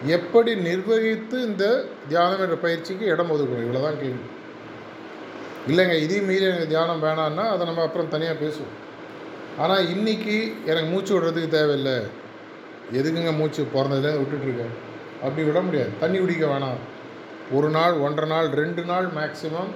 எப்படி 0.07 0.55
நிர்வகித்து 0.55 1.43
இந்த 1.43 1.85
தியானம் 2.09 2.41
என்ற 2.41 2.55
பயிற்சிக்கு 2.55 3.07
இடம் 3.07 3.33
ஒதுக்கணும் 3.35 3.65
இவ்வளோதான் 3.67 4.01
கேள்வி. 4.03 4.27
இல்லைங்க 5.69 5.97
இதையும் 5.99 6.27
மீறி 6.27 6.45
எனக்கு 6.45 6.67
தியானம் 6.67 7.03
வேணான்னா 7.03 7.45
அதை 7.55 7.67
நம்ம 7.67 7.83
அப்புறம் 7.83 8.09
தனியாக 8.09 8.37
பேசுவோம். 8.45 8.77
ஆனால் 9.59 9.85
இன்றைக்கி 9.85 10.53
எனக்கு 10.67 10.89
மூச்சு 10.93 11.13
விடுறதுக்கு 11.15 11.49
தேவையில்லை. 11.49 11.97
எதுக்குங்க 12.93 13.37
மூச்சு? 13.37 13.67
பிறந்ததுலேருந்து 13.75 14.23
விட்டுட்ருக்கேன் 14.23 14.75
அப்படி 15.23 15.43
விட 15.47 15.61
முடியாது. 15.61 15.91
தண்ணி 16.01 16.19
குடிக்க 16.19 16.47
வேணாம். 16.47 16.81
ஒரு 17.53 17.69
நாள் 17.69 17.93
ஒன்றரை 17.93 18.29
நாள் 18.31 18.49
ரெண்டு 18.63 18.83
நாள் 18.83 19.07
மேக்ஸிமம் 19.19 19.71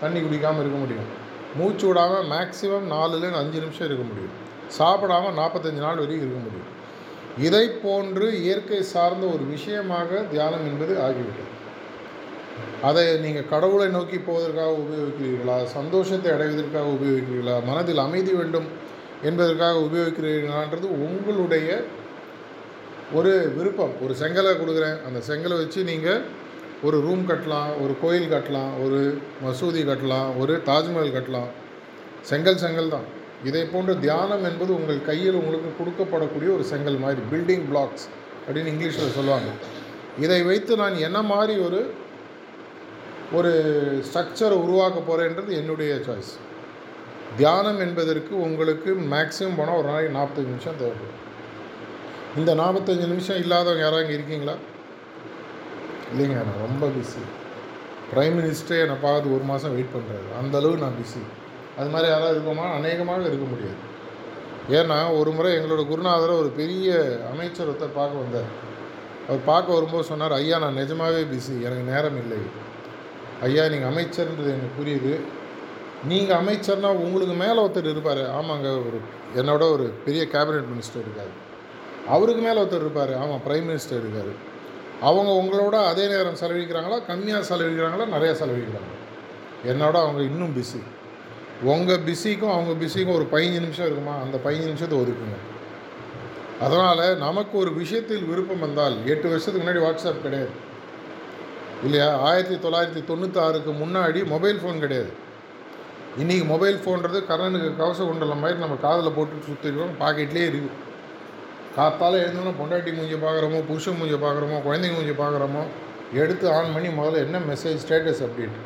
தண்ணி 0.00 0.20
குடிக்காமல் 0.20 0.62
இருக்க 0.64 0.78
முடியும். 0.78 1.19
மூச்சு 1.58 1.86
விடாமல் 1.86 2.28
மேக்ஸிமம் 2.34 2.86
நாலுலேருந்து 2.94 3.40
அஞ்சு 3.42 3.58
நிமிஷம் 3.60 3.86
இருக்க 3.86 4.04
முடியும். 4.04 4.34
சாப்பிடாமல் 4.66 5.38
நாற்பத்தஞ்சு 5.38 5.80
நாள் 5.86 6.02
வரைக்கும் 6.02 6.26
இருக்க 6.26 6.40
முடியும். 6.46 6.68
இதை 7.46 7.68
போன்று 7.68 8.26
இயற்கை 8.42 8.82
சார்ந்த 8.82 9.26
ஒரு 9.26 9.44
விஷயமாக 9.44 10.20
தியானம் 10.32 10.66
என்பது 10.66 10.92
ஆகிவிட்டது. 11.06 11.48
அதை 12.82 13.16
நீங்கள் 13.16 13.48
கடவுளை 13.48 13.88
நோக்கி 13.88 14.18
போவதற்காக 14.18 14.70
உபயோகிக்கிறீர்களா? 14.84 15.64
சந்தோஷத்தை 15.64 16.32
அடைவதற்காக 16.32 16.88
உபயோகிக்கிறீர்களா? 16.88 17.56
மனதில் 17.64 18.04
அமைதி 18.06 18.32
வேண்டும் 18.32 18.68
என்பதற்காக 19.22 19.78
உபயோகிக்கிறீர்களான்றது 19.78 20.86
உங்களுடைய 21.06 21.84
ஒரு 23.12 23.52
விருப்பம். 23.56 23.94
ஒரு 24.02 24.14
செங்கலை 24.20 24.52
கொடுக்குறேன். 24.58 24.98
அந்த 25.06 25.20
செங்கலை 25.28 25.56
வச்சு 25.62 25.84
நீங்கள் 25.84 26.22
ஒரு 26.86 26.98
ரூம் 27.06 27.24
கட்டலாம் 27.30 27.70
ஒரு 27.82 27.94
கோயில் 28.02 28.28
கட்டலாம் 28.34 28.70
ஒரு 28.84 28.98
மசூதி 29.44 29.82
கட்டலாம் 29.90 30.28
ஒரு 30.42 30.54
தாஜ்மஹல் 30.68 31.16
கட்டலாம். 31.16 31.50
செங்கல் 32.30 32.60
செங்கல் 32.62 32.94
தான். 32.94 33.06
இதை 33.48 33.62
போன்ற 33.72 33.92
தியானம் 34.04 34.44
என்பது 34.50 34.70
உங்கள் 34.78 35.00
கையில் 35.08 35.38
உங்களுக்கு 35.40 35.70
கொடுக்கப்படக்கூடிய 35.80 36.48
ஒரு 36.56 36.64
செங்கல் 36.72 36.98
மாதிரி 37.04 37.20
பில்டிங் 37.32 37.66
பிளாக்ஸ் 37.70 38.06
அப்படின்னு 38.44 38.72
இங்கிலீஷில் 38.74 39.16
சொல்லுவாங்க. 39.18 39.50
இதை 40.24 40.40
வைத்து 40.50 40.72
நான் 40.82 40.96
என்ன 41.08 41.18
மாதிரி 41.32 41.56
ஒரு 41.66 41.80
ஒரு 43.38 43.52
ஸ்ட்ரக்சரை 44.06 44.56
உருவாக்க 44.64 44.98
போகிறேன்றது 45.08 45.50
என்னுடைய 45.60 45.92
சாய்ஸ் 46.06 46.32
தியானம் 47.38 47.80
என்பதற்கு 47.86 48.32
உங்களுக்கு 48.46 48.90
மேக்ஸிமம் 49.12 49.58
போனால் 49.58 49.78
ஒரு 49.80 49.88
நாளைக்கு 49.90 50.16
நாற்பத்தஞ்சு 50.18 50.52
நிமிஷம் 50.54 50.80
தேவைப்படும். 50.80 51.18
இந்த 52.40 52.50
நாற்பத்தஞ்சு 52.62 53.06
நிமிஷம் 53.12 53.40
இல்லாதவங்க 53.44 53.84
யாராவது 53.84 54.04
இங்கே 54.04 54.18
இருக்கீங்களா? 54.18 54.56
இல்லைங்க 56.12 56.38
நான் 56.48 56.64
ரொம்ப 56.66 56.86
பிஸி 56.86 57.22
ப்ரைம் 58.14 58.36
மினிஸ்டரே 58.38 58.80
என்னை 58.80 58.96
பார்த்து 59.02 59.34
ஒரு 59.34 59.42
மாதம் 59.42 59.72
வெயிட் 59.72 59.94
பண்ணுறாரு 59.94 60.28
அந்தளவு 60.38 60.76
நான் 60.76 60.98
பிஸி 61.02 61.22
அது 61.78 61.88
மாதிரி 61.88 62.10
யாராவது 62.10 62.38
இருக்கோமா? 62.38 62.74
அநேகமாக 62.74 63.26
இருக்க 63.26 63.44
முடியாது. 63.44 63.78
ஏன்னா 64.78 65.18
ஒரு 65.18 65.30
முறை 65.30 65.56
எங்களோட 65.56 65.82
குருநாதரை 65.90 66.34
ஒரு 66.38 66.50
பெரிய 66.56 67.18
அமைச்சர் 67.30 67.68
ஒருத்தர் 67.68 67.94
பார்க்க 67.94 68.24
வந்தார். 68.24 68.50
அவர் 69.28 69.44
பார்க்க 69.44 69.72
வரும்போது 69.72 70.04
சொன்னார் 70.04 70.32
ஐயா 70.32 70.58
நான் 70.58 70.74
நிஜமாகவே 70.74 71.22
பிஸி 71.22 71.62
எனக்கு 71.62 71.84
நேரம் 71.92 72.18
இல்லை. 72.22 72.38
ஐயா 73.42 73.68
நீங்கள் 73.68 73.90
அமைச்சர்ன்றது 73.92 74.50
எனக்கு 74.56 74.78
புரியுது. 74.80 75.20
நீங்கள் 76.08 76.40
அமைச்சர்னா 76.40 76.90
உங்களுக்கு 77.06 77.34
மேலே 77.34 77.58
ஒருத்தர் 77.60 77.90
இருப்பார். 77.90 78.22
ஆமாங்க 78.38 78.68
ஒரு 78.86 79.00
என்னோட 79.36 79.72
ஒரு 79.72 79.92
பெரிய 80.04 80.24
கேபினெட் 80.24 80.70
மினிஸ்டர் 80.72 81.04
இருக்கார். 81.06 81.32
அவருக்கு 82.08 82.42
மேலே 82.42 82.60
ஒருத்தர் 82.60 82.86
இருப்பார். 82.86 83.14
ஆமாம் 83.16 83.40
ப்ரைம் 83.48 83.68
மினிஸ்டர் 83.70 84.02
இருக்கார். 84.04 84.32
அவங்க 85.00 85.32
உங்களோட 85.32 85.84
அதே 85.84 86.08
நேரம் 86.08 86.34
செலவழிக்கிறாங்களா? 86.34 86.98
கம்மியாக 87.08 87.44
செலவழிக்கிறாங்களா? 87.52 88.06
நிறையா 88.14 88.34
செலவழிக்கிறாங்க. 88.42 88.90
என்னோட 89.66 89.96
அவங்க 90.04 90.22
இன்னும் 90.22 90.54
பிஸி 90.56 90.82
உங்கள் 91.62 91.98
பிஸிக்கும் 91.98 92.52
அவங்க 92.52 92.84
பிஸிக்கும் 92.84 93.14
ஒரு 93.14 93.26
பதினஞ்சு 93.32 93.60
நிமிஷம் 93.60 93.86
இருக்குமா? 93.86 94.16
அந்த 94.16 94.40
பதினஞ்சு 94.44 94.70
நிமிஷத்தை 94.70 94.98
ஒதுக்குங்க. 94.98 95.38
அதனால் 96.60 97.16
நமக்கு 97.16 97.58
ஒரு 97.58 97.72
விஷயத்தில் 97.72 98.24
விருப்பம் 98.24 98.58
வந்தால் 98.58 99.06
எட்டு 99.06 99.28
வருஷத்துக்கு 99.28 99.70
முன்னாடி 99.70 99.74
வாட்ஸ்அப் 99.74 100.22
கிடையாது. 100.22 100.48
இல்லையா? 101.84 102.16
ஆயிரத்தி 102.16 102.68
தொள்ளாயிரத்தி 102.68 103.02
தொண்ணூத்தாறுக்கு 103.04 103.74
முன்னாடி 103.84 104.26
மொபைல் 104.26 104.58
ஃபோன் 104.58 104.78
கிடையாது. 104.78 105.12
இன்றைக்கி 106.18 106.46
மொபைல் 106.46 106.76
ஃபோன்றது 106.76 107.20
கரனுக்கு 107.28 107.76
கவச 107.76 108.04
குண்டலம் 108.04 108.38
மாதிரி 108.38 108.58
நம்ம 108.58 108.74
காதில் 108.74 109.12
போட்டு 109.12 109.44
சுற்றிருக்கோம் 109.48 110.02
பாக்கெட்லேயே 110.02 110.48
இருக்குது 110.48 110.78
காத்தால் 111.76 112.16
எழுந்தோன்னா 112.22 112.52
பொண்டாட்டி 112.60 112.94
மூஞ்சி 112.94 113.14
பார்க்குறோமோ 113.14 113.66
புருஷன் 113.66 113.96
மூஞ்சி 113.96 114.14
பார்க்குறோமோ 114.14 114.56
குழந்தைங்க 114.66 114.94
மூஞ்சி 114.94 115.14
பார்க்குறோமோ 115.22 115.62
எடுத்து 116.14 116.52
ஆன் 116.52 116.72
பண்ணி 116.74 116.88
முதல்ல 116.88 117.24
என்ன 117.26 117.38
மெசேஜ் 117.38 117.82
ஸ்டேட்டஸ் 117.84 118.22
அப்டேட் 118.26 118.56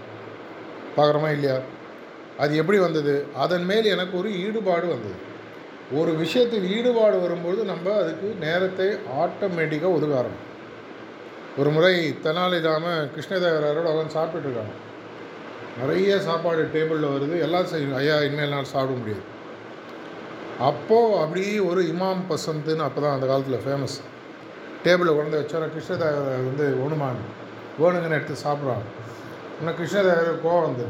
பார்க்குறோமா 0.96 1.30
இல்லையா? 1.30 1.56
அது 2.38 2.56
எப்படி 2.56 2.78
வந்தது? 2.78 3.26
அதன் 3.34 3.64
மேல் 3.64 3.84
எனக்கு 3.84 4.18
ஒரு 4.18 4.30
ஈடுபாடு 4.44 4.86
வந்தது. 4.86 5.16
ஒரு 5.92 6.12
விஷயத்தில் 6.14 6.66
ஈடுபாடு 6.76 7.16
வரும்பொழுது 7.20 7.64
நம்ம 7.64 7.92
அதுக்கு 7.92 8.34
நேரத்தை 8.40 8.86
ஆட்டோமேட்டிக்காக 9.24 9.96
ஒதுக்க 9.96 10.18
ஆரம்பிக்கும் 10.18 10.50
ஒரு 11.58 11.70
முறை 11.70 11.94
தெனாலிராம 12.24 12.86
கிருஷ்ணதேவராரோடு 13.14 13.92
அவன் 13.92 14.14
சாப்பிட்டுட்டு 14.16 14.48
இருக்காங்க 14.48 14.74
நிறைய 15.80 16.18
சாப்பாடு 16.20 16.62
டேபிளில் 16.74 17.12
வருது 17.14 17.40
எல்லாம் 17.40 17.66
செய்யும் 17.66 17.94
ஐயா 17.94 18.16
இனிமேல் 18.18 18.48
நான் 18.48 18.72
சாப்பிட 18.72 18.98
முடியாது. 18.98 19.24
அப்போது 20.60 21.18
அப்படியே 21.22 21.58
ஒரு 21.58 21.82
இமாம் 21.82 22.22
பசந்துன்னு 22.30 22.86
அப்போ 22.86 23.00
தான் 23.00 23.14
அந்த 23.14 23.26
காலத்தில் 23.26 23.64
ஃபேமஸ் 23.66 23.96
டேபிளில் 24.84 25.16
கொண்டு 25.16 25.38
வச்சோன்னா 25.40 25.68
கிருஷ்ணதேவர் 25.74 26.48
வந்து 26.50 26.66
ஒணுமான் 26.84 27.20
வேணுங்கன்னு 27.82 28.18
எடுத்து 28.18 28.44
சாப்பிட்றான் 28.44 28.84
இன்னும் 29.58 29.76
கிருஷ்ணதேவர் 29.76 30.42
கோவம் 30.44 30.62
வந்து 30.62 30.86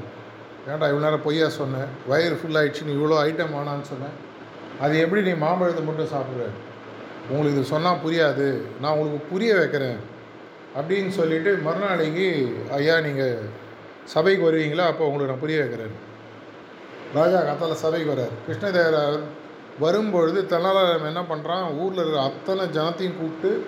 ஏன்டா 0.69 0.87
இவ்வளோ 0.91 1.01
நேரம் 1.01 1.23
பொய்யா 1.23 1.49
சொன்னேன் 1.49 1.89
வயிறு 2.09 2.35
ஃபுல் 2.35 2.85
நீ 2.85 2.93
இவ்வளோ 2.95 3.17
ஐட்டம் 3.29 3.57
ஆனான்னு 3.61 3.81
சொன்னேன் 3.81 4.33
அது 4.81 4.99
எப்படி 4.99 5.23
நீ 5.23 5.31
மாம்பழத்தை 5.31 5.85
மட்டும் 5.85 6.13
சாப்பிட்ற? 6.15 6.47
உங்களுக்கு 7.29 7.59
இது 7.59 7.65
சொன்னால் 7.65 8.01
புரியாது. 8.05 8.65
நான் 8.81 8.93
உங்களுக்கு 8.93 9.29
புரிய 9.29 9.57
வைக்கிறேன். 9.57 9.99
அப்படின்னு 10.77 11.09
சொல்லிவிட்டு 11.09 11.57
மறுநாளைக்கு 11.57 12.57
ஐயா 12.71 13.01
நீங்கள் 13.01 13.39
சபைக்கு 14.05 14.51
வருவீங்களா? 14.51 14.87
அப்போ 14.87 15.07
உங்களுக்கு 15.07 15.33
நான் 15.33 15.41
புரிய 15.41 15.59
வைக்கிறேன். 15.59 15.95
ராஜா 17.15 17.41
கத்தால 17.41 17.73
சபைக்கு 17.73 18.13
வர்றார். 18.15 18.35
கிருஷ்ணதேவரார் 18.47 19.23
வரும்பொழுது 19.81 20.41
தென்னாலிராமன் 20.43 21.13
என்ன 21.13 21.23
பண்ணுறான் 21.23 21.79
ஊரில் 21.79 22.01
இருக்கிற 22.01 22.23
அத்தனை 22.23 22.65
ஜனத்தையும் 22.65 23.19
கூப்பிட்டு 23.19 23.67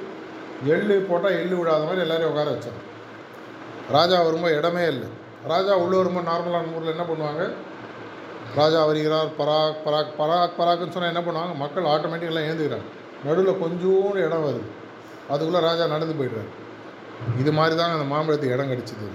எள்ளு 0.66 0.96
போட்டால் 1.08 1.38
எள்ளு 1.38 1.54
விடாத 1.56 1.82
மாதிரி 1.84 2.00
எல்லாரையும் 2.00 2.30
உட்கார 2.30 2.50
வச்சான். 2.50 2.80
ராஜா 3.90 4.22
வரும்போது 4.22 4.56
இடமே 4.56 4.86
இல்லை. 4.86 5.08
ராஜா 5.46 5.76
உள்ளே 5.76 5.96
வரும்போது 5.96 6.28
நார்மலான 6.30 6.74
ஊரில் 6.76 6.94
என்ன 6.94 7.04
பண்ணுவாங்க? 7.08 7.52
ராஜா 8.54 8.84
வருகிறார் 8.84 9.30
பராக் 9.38 9.80
பராக் 9.86 10.14
பராக் 10.18 10.56
பராக்னு 10.58 10.94
சொன்னால் 10.94 11.12
என்ன 11.14 11.22
பண்ணுவாங்க? 11.26 11.54
மக்கள் 11.54 11.84
ஆட்டோமேட்டிக்கெல்லாம் 11.84 12.48
ஏந்துக்கிறாங்க. 12.50 12.86
நடுவில் 13.24 13.60
கொஞ்சோண்டு 13.62 14.24
இடம் 14.26 14.44
வருது. 14.46 14.68
அதுக்குள்ளே 15.28 15.60
ராஜா 15.66 15.86
நடந்து 15.86 16.24
போய்டுறாரு. 16.24 16.52
இது 17.38 17.52
மாதிரி 17.52 17.76
தாங்க 17.76 17.98
அந்த 17.98 18.08
மாம்பழத்துக்கு 18.14 18.54
இடம் 18.56 18.72
கிடச்சிது. 18.72 19.08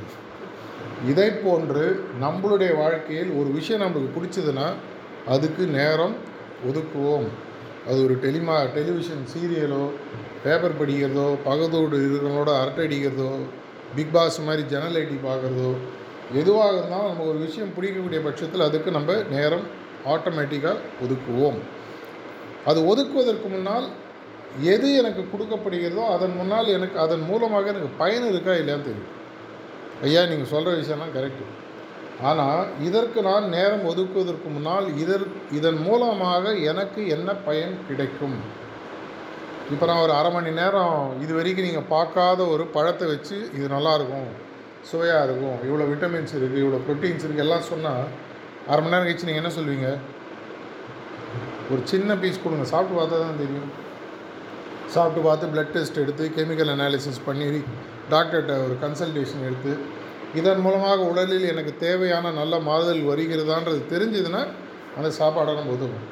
இதை 1.07 1.29
போன்று 1.29 2.05
நம்மளுடைய 2.21 2.77
வாழ்க்கையில் 2.77 3.31
ஒரு 3.31 3.49
விஷயம் 3.49 3.81
நம்மளுக்கு 3.81 4.15
பிடிச்சதுன்னா 4.17 4.67
அதுக்கு 5.27 5.65
நேரம் 5.65 6.15
ஒதுக்குவோம். 6.69 7.27
அது 7.89 7.99
ஒரு 8.05 8.15
டெலிமா 8.23 8.55
டெலிவிஷன் 8.77 9.23
சீரியலோ 9.33 9.83
பேப்பர் 10.43 10.79
படிக்கிறதோ 10.81 11.25
பகதோடு 11.47 11.95
இருக்கிறவங்களோட 12.01 12.51
அரட்டை 12.61 12.83
அடிக்கிறதோ 12.87 13.31
பிக் 13.95 14.13
பாஸ் 14.15 14.39
மாதிரி 14.47 14.63
ஜன்னல் 14.73 14.97
ஐட்டி 15.01 15.17
பார்க்குறதோ 15.29 15.71
எதுவாக 16.41 16.75
இருந்தாலும் 16.75 17.09
நமக்கு 17.11 17.31
ஒரு 17.31 17.39
விஷயம் 17.45 17.73
பிடிக்கக்கூடிய 17.77 18.19
பட்சத்தில் 18.27 18.67
அதுக்கு 18.67 18.89
நம்ம 18.97 19.15
நேரம் 19.35 19.65
ஆட்டோமேட்டிக்காக 20.13 20.77
ஒதுக்குவோம். 21.05 21.59
அது 22.69 22.79
ஒதுக்குவதற்கு 22.91 23.47
முன்னால் 23.55 23.87
எது 24.73 24.87
எனக்கு 25.01 25.21
கொடுக்கப்படுகிறதோ 25.33 26.05
அதன் 26.15 26.37
முன்னால் 26.39 26.69
எனக்கு 26.77 26.97
அதன் 27.05 27.25
மூலமாக 27.29 27.67
எனக்கு 27.73 27.91
பயன் 27.97 28.29
இருக்கா 28.31 28.53
இல்லையான்னு 28.61 28.87
தெரியும். 28.89 29.09
ஐயா 30.07 30.21
நீங்கள் 30.31 30.51
சொல்கிற 30.53 30.71
விஷயம்லாம் 30.81 31.15
கரெக்டு 31.17 31.45
ஆனால் 32.29 32.63
இதற்கு 32.87 33.19
நான் 33.27 33.45
நேரம் 33.55 33.85
ஒதுக்குவதற்கு 33.91 34.47
முன்னால் 34.55 34.87
இதற் 35.03 35.25
இதன் 35.57 35.79
மூலமாக 35.85 36.53
எனக்கு 36.71 37.01
என்ன 37.15 37.29
பயன் 37.47 37.73
கிடைக்கும்? 37.87 38.35
இப்போ 39.73 39.85
நான் 39.89 40.03
ஒரு 40.05 40.13
அரை 40.19 40.29
மணி 40.35 40.51
நேரம் 40.61 40.95
இது 41.23 41.31
வரைக்கும் 41.37 41.67
நீங்கள் 41.67 41.89
பார்க்காத 41.95 42.39
ஒரு 42.53 42.63
பழத்தை 42.75 43.05
வச்சு 43.11 43.37
இது 43.57 43.67
நல்லாயிருக்கும் 43.75 44.29
சுவையாக 44.89 45.25
இருக்கும் 45.27 45.57
இவ்வளோ 45.67 45.87
விட்டமின்ஸ் 45.91 46.35
இருக்குது 46.39 46.63
இவ்வளோ 46.63 46.81
ப்ரோட்டீன்ஸ் 46.87 47.23
இருக்குது 47.25 47.45
எல்லாம் 47.45 47.69
சொன்னால் 47.71 48.03
அரை 48.71 48.79
மணி 48.81 48.93
நேரம் 48.93 49.07
கழிச்சு 49.07 49.29
நீங்கள் 49.29 49.43
என்ன 49.43 49.53
சொல்வீங்க 49.59 49.89
ஒரு 51.73 51.81
சின்ன 51.91 52.15
பீஸ் 52.21 52.43
கொடுங்க 52.43 52.65
சாப்பிட்டு 52.73 52.99
பார்த்தா 52.99 53.19
தான் 53.25 53.41
தெரியும். 53.43 53.69
சாப்பிட்டு 54.95 55.21
பார்த்து 55.27 55.51
ப்ளட் 55.53 55.73
டெஸ்ட் 55.75 56.01
எடுத்து 56.03 56.23
கெமிக்கல் 56.37 56.71
அனாலிசிஸ் 56.75 57.25
பண்ணி 57.27 57.47
டாக்டர்கிட்ட 58.13 58.53
ஒரு 58.65 58.75
கன்சல்டேஷன் 58.83 59.45
எடுத்து 59.49 59.73
இதன் 60.39 60.61
மூலமாக 60.65 60.99
உடலில் 61.11 61.45
எனக்கு 61.51 61.73
தேவையான 61.85 62.31
நல்ல 62.31 62.59
மாறுதல் 62.67 63.01
வருகிறதான்றது 63.11 63.81
தெரிஞ்சதுன்னா 63.93 64.41
அந்த 64.97 65.09
சாப்பாடை 65.19 65.53
நம்ம 65.57 65.73
ஒதுக்கும் 65.75 66.07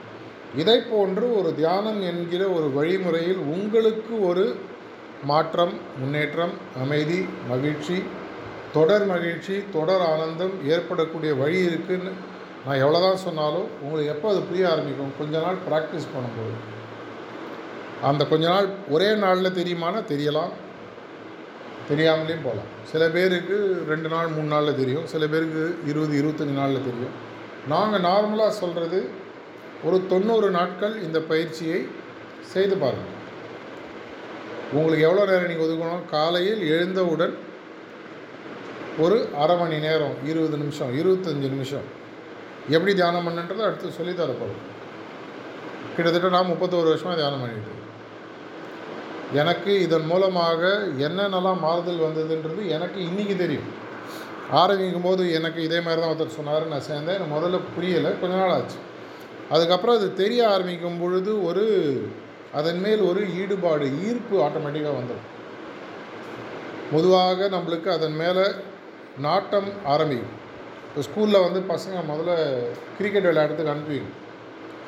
இதை 0.61 0.77
போன்று 0.91 1.25
ஒரு 1.39 1.49
தியானம் 1.55 1.99
என்கிற 2.11 2.43
ஒரு 2.57 2.67
வழிமுறையில் 2.77 3.41
உங்களுக்கு 3.55 4.13
ஒரு 4.29 4.45
மாற்றம் 5.31 5.73
முன்னேற்றம் 5.99 6.53
அமைதி 6.83 7.19
மகிழ்ச்சி 7.51 7.97
தொடர் 8.73 9.05
மகிழ்ச்சி 9.11 9.55
தொடர் 9.75 10.03
ஆனந்தம் 10.11 10.55
ஏற்படக்கூடிய 10.73 11.31
வழி 11.41 11.59
இருக்குன்னு 11.69 12.11
நான் 12.65 12.81
எவ்வளோ 12.83 12.99
தான் 13.05 13.23
சொன்னாலும் 13.25 13.67
உங்களுக்கு 13.83 14.13
எப்போ 14.13 14.27
அது 14.31 14.41
புரிய 14.47 14.65
ஆரம்பிக்கும்? 14.71 15.11
கொஞ்ச 15.19 15.33
நாள் 15.45 15.59
ப்ராக்டிஸ் 15.67 16.11
பண்ணும்போது. 16.13 16.55
அந்த 18.09 18.23
கொஞ்ச 18.31 18.45
நாள் 18.53 18.67
ஒரே 18.95 19.09
நாளில் 19.23 19.57
தெரியுமானா 19.59 20.01
தெரியலாம். 20.11 20.51
தெரியாமலேயும் 21.89 22.45
போகலாம். 22.47 22.69
சில 22.91 23.03
பேருக்கு 23.15 23.57
ரெண்டு 23.87 24.09
நாள் 24.13 24.33
மூணு 24.35 24.47
நாளில் 24.47 24.79
தெரியும். 24.81 25.07
சில 25.13 25.27
பேருக்கு 25.27 25.63
இருபது 25.91 26.15
இருபத்தஞ்சி 26.21 26.57
நாளில் 26.61 26.87
தெரியும். 26.89 27.15
நாங்கள் 27.73 28.05
நார்மலாக 28.09 28.59
சொல்கிறது 28.63 28.99
ஒரு 29.83 29.97
தொண்ணூறு 30.11 30.49
நாட்கள் 30.57 30.95
இந்த 31.03 31.19
பயிற்சியை 31.31 31.79
செய்து 32.53 32.75
பாருங்கள் 32.83 33.15
உங்களுக்கு 34.73 35.05
எவ்வளோ 35.09 35.25
நேரம் 35.31 35.49
நீங்கள் 35.51 35.67
ஒதுக்கணும்? 35.67 36.03
காலையில் 36.15 36.61
எழுந்தவுடன் 36.75 37.35
ஒரு 39.03 39.17
அரை 39.41 39.55
மணி 39.57 39.77
நேரம் 39.87 40.15
இருபது 40.25 40.57
நிமிஷம் 40.63 40.91
இருபத்தஞ்சி 41.01 41.49
நிமிஷம். 41.55 41.87
எப்படி 42.75 42.93
தியானம் 42.93 43.27
பண்ணுன்றதை 43.27 43.63
அடுத்து 43.67 43.97
சொல்லி 43.99 44.13
கிட்டத்தட்ட 45.95 46.29
நான் 46.35 46.51
முப்பத்தோரு 46.51 46.89
வருஷமாக 46.91 47.19
தியானம் 47.19 47.41
பண்ணிட்டு 47.43 47.77
எனக்கு 49.33 49.71
இதன் 49.85 50.07
மூலமாக 50.11 50.61
என்னென்னலாம் 51.07 51.59
மாறுதல் 51.65 52.05
வந்ததுன்றது 52.05 52.61
எனக்கு 52.75 52.99
இன்றைக்கி 53.09 53.35
தெரியும். 53.41 53.67
ஆரம்பிக்கும் 54.59 55.05
போது 55.07 55.23
எனக்கு 55.39 55.59
இதே 55.65 55.79
மாதிரி 55.85 56.01
தான் 56.01 56.11
ஒருத்தர் 56.13 56.37
சொன்னார் 56.37 56.71
நான் 56.71 56.87
சேர்ந்தேன். 56.87 57.17
எனக்கு 57.17 57.35
முதல்ல 57.35 57.59
புரியலை 57.75 58.11
கொஞ்ச 58.21 58.33
நாள் 58.35 58.53
ஆச்சு. 58.55 58.79
அதுக்கப்புறம் 59.53 59.97
அது 59.99 60.07
தெரிய 60.13 60.41
ஆரம்பிக்கும் 60.53 60.99
பொழுது 61.01 61.31
ஒரு 61.49 61.65
அதன் 62.59 62.81
மேல் 62.85 63.01
ஒரு 63.09 63.21
ஈடுபாடு 63.41 63.85
ஈர்ப்பு 64.07 64.35
ஆட்டோமேட்டிக்காக 64.45 64.97
வந்துடும் 64.99 65.27
பொதுவாக 66.93 67.49
நம்மளுக்கு 67.55 67.89
அதன் 67.97 68.17
மேலே 68.21 68.45
நாட்டம் 69.27 69.69
ஆரம்பிக்கும். 69.93 70.35
இப்போ 70.87 71.01
ஸ்கூலில் 71.07 71.45
வந்து 71.45 71.59
பசங்க 71.73 71.97
முதல்ல 72.11 72.33
கிரிக்கெட் 72.97 73.29
விளையாடுறதுக்கு 73.29 73.73
அனுப்புவீங்க 73.75 74.11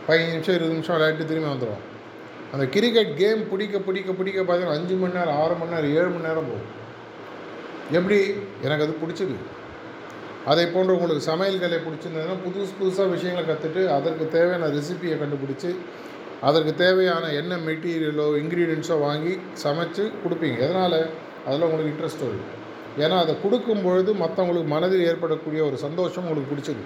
பதினஞ்சு 0.07 0.35
நிமிஷம் 0.35 0.55
இருபது 0.55 0.75
நிமிஷம் 0.75 0.97
விளையாட்டு 0.97 1.31
திரும்பி 1.31 1.49
வந்துடும் 1.49 1.83
அந்த 2.51 2.65
கிரிக்கெட் 2.65 3.17
கேம் 3.17 3.49
பிடிக்க 3.49 3.79
பிடிக்க 3.79 4.11
பிடிக்க 4.11 4.41
பார்த்தீங்கன்னா 4.41 4.77
அஞ்சு 4.77 4.95
மணி 4.95 5.13
நேரம் 5.13 5.37
ஆறு 5.41 5.55
மணி 5.55 5.73
நேரம் 5.73 5.93
ஏழு 5.99 6.09
மணி 6.09 6.27
நேரம் 6.27 6.47
போகும். 6.49 6.69
எப்படி? 7.91 8.19
எனக்கு 8.65 8.85
அது 8.85 8.95
பிடிச்சது. 9.03 9.35
அதை 10.45 10.65
போன்று 10.65 10.93
உங்களுக்கு 10.93 11.23
சமையல் 11.31 11.59
கலை 11.59 11.77
பிடிச்சிருந்ததுன்னா 11.77 12.35
புதுசு 12.45 12.71
புதுசாக 12.79 13.09
விஷயங்களை 13.09 13.43
கற்றுட்டு 13.49 13.81
அதற்கு 13.97 14.27
தேவையான 14.27 14.67
ரெசிபியை 14.67 15.17
கண்டுபிடிச்சி 15.23 15.71
அதற்கு 16.41 16.75
தேவையான 16.75 17.25
என்ன 17.31 17.55
மெட்டீரியலோ 17.55 18.25
இன்க்ரீடியன்ஸோ 18.41 18.99
வாங்கி 18.99 19.33
சமைச்சு 19.63 20.03
கொடுப்பீங்க. 20.23 20.57
எதனால்? 20.57 20.99
அதில் 21.45 21.65
உங்களுக்கு 21.67 21.91
இன்ட்ரெஸ்ட் 21.91 22.25
வருது 22.27 22.47
ஏன்னா 23.03 23.17
அதை 23.17 23.33
கொடுக்கும் 23.43 23.83
பொழுது 23.83 24.13
மற்றவங்களுக்கு 24.13 24.65
மனதில் 24.65 25.05
ஏற்படக்கூடிய 25.05 25.63
ஒரு 25.63 25.77
சந்தோஷம் 25.77 26.23
உங்களுக்கு 26.23 26.53
பிடிச்சது. 26.53 26.83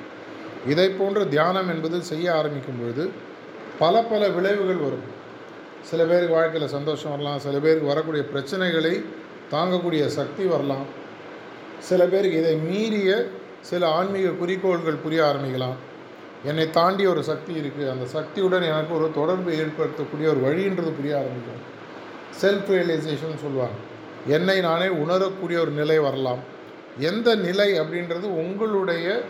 இதை 0.67 0.89
போன்ற 0.89 1.25
தியானம் 1.25 1.69
என்பது 1.69 2.03
செய்ய 2.03 2.35
ஆரம்பிக்கும் 2.35 2.79
பொழுது 2.79 3.11
பல 3.79 4.01
பல 4.01 4.27
விளைவுகள் 4.29 4.83
வரும். 4.87 5.14
சில 5.89 6.03
பேருக்கு 6.03 6.33
வாழ்க்கையில் 6.33 6.69
சந்தோஷம் 6.69 7.11
வரலாம் 7.11 7.39
சில 7.39 7.57
பேருக்கு 7.57 7.87
வரக்கூடிய 7.87 8.23
பிரச்சனைகளை 8.33 8.93
தாங்கக்கூடிய 9.51 10.05
சக்தி 10.05 10.43
வரலாம். 10.43 10.85
சில 11.79 12.05
பேருக்கு 12.05 12.37
இதை 12.37 12.55
மீறிய 12.55 13.27
சில 13.61 13.87
ஆன்மீக 13.87 14.29
குறிக்கோள்கள் 14.29 15.03
புரிய 15.03 15.21
ஆரம்பிக்கலாம். 15.23 15.75
என்னை 16.43 16.69
தாண்டி 16.69 17.05
ஒரு 17.05 17.23
சக்தி 17.23 17.53
இருக்குது 17.53 17.91
அந்த 17.91 18.05
சக்தியுடன் 18.05 18.61
எனக்கு 18.61 18.95
ஒரு 18.95 19.11
தொடர்பு 19.15 19.51
ஏற்படுத்தக்கூடிய 19.51 20.27
ஒரு 20.33 20.41
வழின்றது 20.45 20.91
புரிய 20.97 21.13
ஆரம்பிக்கும். 21.21 21.61
செல்ஃப் 22.41 22.71
ரியலைசேஷன் 22.75 23.41
சொல்லுவாங்க. 23.41 23.77
என்னை 24.27 24.59
நானே 24.59 24.87
உணரக்கூடிய 24.87 25.59
ஒரு 25.59 25.71
நிலை 25.71 25.99
வரலாம். 25.99 26.41
எந்த 26.99 27.35
நிலை 27.35 27.79
அப்படின்றது 27.79 28.27
உங்களுடைய 28.43 29.21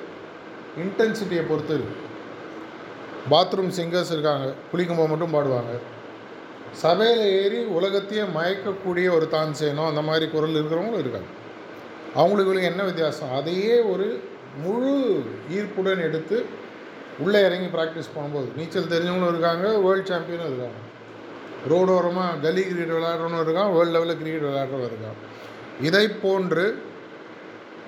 இன்டென்சிட்டியை 0.83 1.43
பொறுத்து 1.49 1.77
பாத்ரூம் 3.31 3.73
சிங்கர்ஸ் 3.79 4.11
இருக்காங்க. 4.11 4.53
குளிக்கும்போது 4.73 5.09
மட்டும் 5.09 5.33
பாடுவாங்க. 5.33 5.73
சபையில் 6.73 7.25
ஏறி 7.41 7.59
உலகத்தையே 7.77 8.23
மயக்கக்கூடிய 8.37 9.07
ஒரு 9.17 9.27
தான் 9.29 9.53
அந்த 9.91 10.01
மாதிரி 10.01 10.25
குரல் 10.35 10.57
இருக்கிறவங்களும் 10.59 11.03
இருக்காங்க. 11.03 11.29
அவங்களுக்கு 12.15 12.49
இவங்களுக்கு 12.49 12.71
என்ன 12.71 12.83
வித்தியாசம்? 12.83 13.31
அதையே 13.39 13.79
ஒரு 13.79 14.07
முழு 14.63 14.93
ஈர்ப்புடன் 15.57 16.03
எடுத்து 16.07 16.45
உள்ளே 17.23 17.39
இறங்கி 17.47 17.69
ப்ராக்டிஸ் 17.77 18.13
பண்ணும்போது 18.15 18.47
நீச்சல் 18.57 18.91
தெரிஞ்சவங்களும் 18.93 19.33
இருக்காங்க 19.33 19.65
வேர்ல்டு 19.85 20.09
சாம்பியனும் 20.11 20.49
இருக்காங்க. 20.51 20.79
ரோடோரமாக 21.71 22.39
கலி 22.41 22.61
கிரிக்கெட் 22.61 22.95
விளையாடுறவனும் 22.97 23.43
இருக்கான் 23.45 23.71
வேர்ல்டு 23.75 23.95
லெவலில் 23.95 24.19
கிரிக்கெட் 24.21 24.47
விளையாடுறவன் 24.49 24.89
இருக்கான். 24.91 25.19
இதை 25.81 26.07
போன்று 26.07 26.65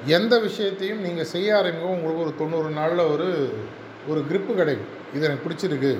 எந்த 0.05 0.39
விஷயத்தையும் 0.39 1.01
நீங்கள் 1.01 1.31
செய்ய 1.33 1.57
ஆரம்பிக்கும் 1.57 1.95
உங்களுக்கு 1.97 2.23
ஒரு 2.25 2.33
தொண்ணூறு 2.37 2.69
நாளில் 2.69 3.09
ஒரு 3.13 3.27
ஒரு 4.07 4.19
கிரிப்பு 4.29 4.51
கிடைக்கும். 4.55 4.93
இது 5.15 5.25
எனக்கு 5.27 5.45
பிடிச்சிருக்கு. 5.47 5.97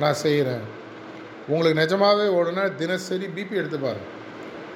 நான் 0.00 0.14
செய்கிறேன் 0.14 0.64
உங்களுக்கு 1.48 1.80
நிஜமாகவே 1.80 2.24
ஓடுனா 2.24 2.74
தினசரி 2.74 3.26
பிபி 3.26 3.56
எடுத்து 3.56 3.78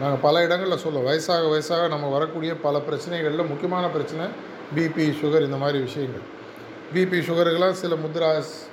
நாங்கள் 0.01 0.21
பல 0.21 0.43
இடங்களில் 0.43 0.79
சொல்லுவோம் 0.79 1.13
வயசாக 1.13 1.49
வயசாக 1.49 1.89
நம்ம 1.89 2.09
வரக்கூடிய 2.09 2.55
பல 2.55 2.79
பிரச்சனைகளில் 2.79 3.47
முக்கியமான 3.47 3.89
பிரச்சனை 3.89 4.27
பிபி 4.75 5.15
சுகர் 5.23 5.43
இந்த 5.43 5.57
மாதிரி 5.57 5.79
விஷயங்கள். 5.79 6.23
பிபி 6.95 7.21
சுகருக்கெல்லாம் 7.21 7.73
சில 7.73 7.95
முத்ராஸ் 7.95 8.67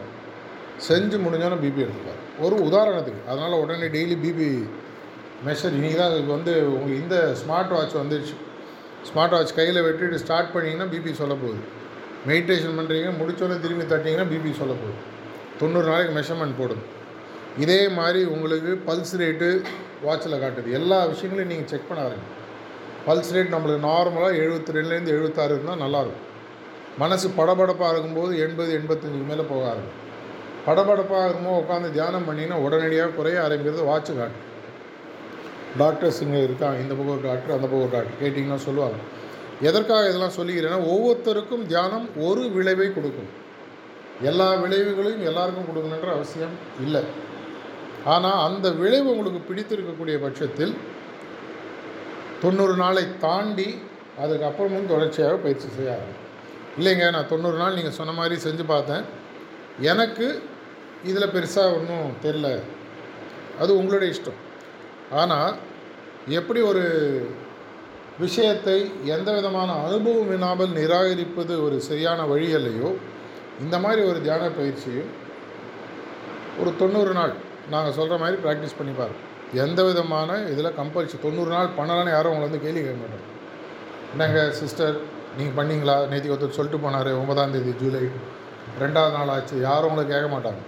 செஞ்சு 0.78 1.17
முடிஞ்சோன்னே 1.17 1.60
பிபி 1.62 1.82
எடுத்துப்பார் 1.82 2.39
ஒரு 2.39 2.56
உதாரணத்துக்கு 2.56 3.28
அதனால் 3.28 3.52
உடனே 3.52 3.88
டெய்லி 3.88 4.15
பிபி 4.15 4.67
மெஷர் 5.46 5.74
இன்றைக்கி 5.74 5.96
தான் 5.96 6.28
வந்து 6.28 6.67
உங்களுக்கு 6.74 7.02
இந்த 7.02 7.36
ஸ்மார்ட் 7.46 7.67
வாட்ச் 7.67 7.96
வந்துடுச்சு 7.96 8.34
ஸ்மார்ட் 9.10 9.36
வாட்ச் 9.36 9.54
கையில் 9.60 9.80
வெட்டிட்டு 9.88 10.22
ஸ்டார்ட் 10.24 10.52
பண்ணிங்கன்னா 10.56 10.88
பிபி 10.94 11.12
சொல்ல 11.22 11.34
போகுது. 11.44 11.62
மெடிடேஷன் 12.30 12.78
பண்ணுறீங்க 12.80 13.12
முடிச்சோடனே 13.20 13.60
திரும்பி 13.66 13.86
தட்டிங்கன்னா 13.94 14.26
பிபி 14.34 14.52
சொல்ல 14.62 14.74
போகுது. 14.82 14.98
தொண்ணூறு 15.62 15.88
நாளைக்கு 15.92 16.14
மெஷர்மெண்ட் 16.20 16.60
போடுது. 16.62 16.84
இதே 17.64 17.80
மாதிரி 18.00 18.20
உங்களுக்கு 18.34 18.72
பல்ஸ் 18.88 19.16
ரேட்டு 19.22 19.48
வாட்சில் 20.06 20.42
காட்டுது. 20.44 20.70
எல்லா 20.80 21.00
விஷயங்களையும் 21.14 21.52
நீங்கள் 21.54 21.72
செக் 21.72 21.88
பண்ண 21.90 22.04
ஆரம்பிங்க. 22.08 22.28
பல்ஸ் 23.08 23.32
ரேட் 23.36 23.54
நம்மளுக்கு 23.56 23.88
நார்மலாக 23.90 24.38
எழுபத்தி 24.44 24.76
ரெண்டுலேருந்து 24.78 25.14
எழுபத்தாறு 25.16 25.54
இருந்தால் 25.56 25.84
நல்லாயிருக்கும் 25.86 26.28
மனசு 27.02 27.28
படபடப்பாக 27.40 27.92
இருக்கும்போது 27.94 28.40
எண்பது 28.46 28.72
எண்பத்தஞ்சுக்கு 28.80 29.28
மேலே 29.32 29.44
போக 29.52 29.64
ஆரம்பிக்கும். 29.72 30.00
படபடப்பாக 30.68 31.26
இருக்கும்போது 31.28 31.60
உட்காந்து 31.62 31.92
தியானம் 31.98 32.26
பண்ணிங்கன்னா 32.28 32.58
உடனடியாக 32.66 33.16
குறைய 33.20 33.38
ஆரம்பிக்கிறது 33.46 33.90
வாட்சு 33.92 34.14
காட்டு. 34.18 34.40
டாக்டர்ஸ் 35.80 36.22
இங்கே 36.24 36.44
இருக்காங்க 36.44 36.78
இந்த 36.84 36.94
பக்கம் 36.96 37.16
ஒரு 37.18 37.26
டாக்டர் 37.30 37.56
அந்த 37.56 37.68
பக்கம் 37.68 37.84
ஒரு 37.86 37.94
டாக்டர் 37.96 38.22
கேட்டிங்கன்னா 38.22 38.60
சொல்லுவாங்க. 38.68 38.98
எதற்காக 39.70 40.10
இதெல்லாம் 40.10 40.38
சொல்லிக்கிறேன்னா 40.38 40.80
ஒவ்வொருத்தருக்கும் 40.94 41.66
தியானம் 41.72 42.08
ஒரு 42.28 42.44
விளைவை 42.56 42.88
கொடுக்கும். 42.98 43.30
எல்லா 44.30 44.48
விளைவுகளையும் 44.64 45.26
எல்லாருக்கும் 45.30 45.70
கொடுக்கணுன்ற 45.70 46.10
அவசியம் 46.18 46.56
இல்லை. 46.86 47.04
ஆனால் 48.14 48.42
அந்த 48.48 48.68
விளைவு 48.82 49.08
உங்களுக்கு 49.14 49.42
பிடித்திருக்கக்கூடிய 49.50 50.16
பட்சத்தில் 50.26 50.74
தொண்ணூறு 52.44 52.76
நாளை 52.84 53.06
தாண்டி 53.26 53.70
அதுக்கப்புறமும் 54.24 54.92
தொடர்ச்சியாக 54.94 55.36
பயிற்சி 55.44 55.68
செய்ய 55.76 55.96
ஆரம்பிக்கும். 55.96 56.28
இல்லைங்க 56.80 57.06
நான் 57.16 57.32
தொண்ணூறு 57.32 57.58
நாள் 57.62 57.78
நீங்கள் 57.78 57.98
சொன்ன 58.00 58.14
மாதிரி 58.20 58.36
செஞ்சு 58.48 58.64
பார்த்தேன். 58.76 59.04
எனக்கு 59.92 60.28
இதில் 61.10 61.34
பெருசாக 61.36 61.76
ஒன்றும் 61.78 62.16
தெரில 62.24 62.48
அது 63.62 63.72
உங்களுடைய 63.80 64.10
இஷ்டம். 64.16 64.40
ஆனால் 65.19 65.56
எப்படி 66.39 66.62
ஒரு 66.62 66.84
விஷயத்தை 68.19 68.78
எந்த 69.15 69.30
விதமான 69.38 69.69
அனுபவம் 69.86 70.32
இல்லாமல் 70.36 70.76
நிராகரிப்பது 70.80 71.54
ஒரு 71.65 71.78
சரியான 71.89 72.26
வழி 72.32 72.47
இல்லையோ 72.60 72.89
இந்த 73.63 73.76
மாதிரி 73.80 74.02
ஒரு 74.12 74.19
தியான 74.26 74.43
பயிற்சியும் 74.58 75.10
ஒரு 76.62 76.71
தொண்ணூறு 76.82 77.13
நாள் 77.19 77.34
நாங்கள் 77.74 77.95
சொல்கிற 77.97 78.15
மாதிரி 78.21 78.38
ப்ராக்டிஸ் 78.45 78.78
பண்ணி 78.80 78.93
பாருங்கள் 79.00 79.28
எந்த 79.63 79.84
விதமான 79.84 80.38
இதில் 80.52 80.78
கம்பல்சரி 80.80 81.17
தொண்ணூறு 81.24 81.52
நாள் 81.56 81.76
பண்ணலான்னு 81.78 82.15
யாரும் 82.15 82.32
உங்களை 82.34 82.45
வந்து 82.47 82.63
கேள்வி 82.65 82.82
கேட்க 82.82 83.00
மாட்டாங்க. 83.02 83.28
என்னங்க 84.13 84.41
சிஸ்டர் 84.60 84.95
நீங்கள் 85.38 85.58
பண்ணீங்களா? 85.60 85.95
நேற்று 86.12 86.32
ஒருத்தர் 86.34 86.58
சொல்லிட்டு 86.58 86.84
போனார் 86.86 87.10
ஒன்பதாம் 87.21 87.54
தேதி 87.56 87.74
ஜூலை. 87.82 88.04
ரெண்டாவது 88.84 89.13
நாள் 89.17 89.34
ஆச்சு. 89.36 89.56
யாரும் 89.62 89.89
உங்களை 89.89 90.06
கேட்க 90.13 90.28
மாட்டாங்க. 90.36 90.62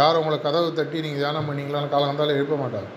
யாரும் 0.00 0.20
உங்களை 0.22 0.38
கதவு 0.40 0.68
தட்டி 0.80 1.00
நீங்கள் 1.00 1.22
தியானம் 1.22 1.48
பண்ணீங்களான்னு 1.48 1.92
காலங்காலத்தால் 1.94 2.36
எழுப்ப 2.38 2.56
மாட்டாங்க. 2.64 2.90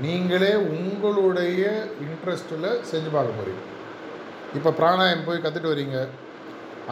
நீங்களே 0.00 0.52
உங்களுடைய 0.54 1.62
இன்ட்ரெஸ்ட்டில் 2.04 2.68
செஞ்சு 2.90 3.10
பார்க்க 3.14 3.38
போகிறீங்க 3.38 3.62
இப்போ 4.56 4.70
பிராணாயம் 4.78 5.24
போய் 5.26 5.42
கற்றுட்டு 5.44 5.72
வரீங்க. 5.72 5.98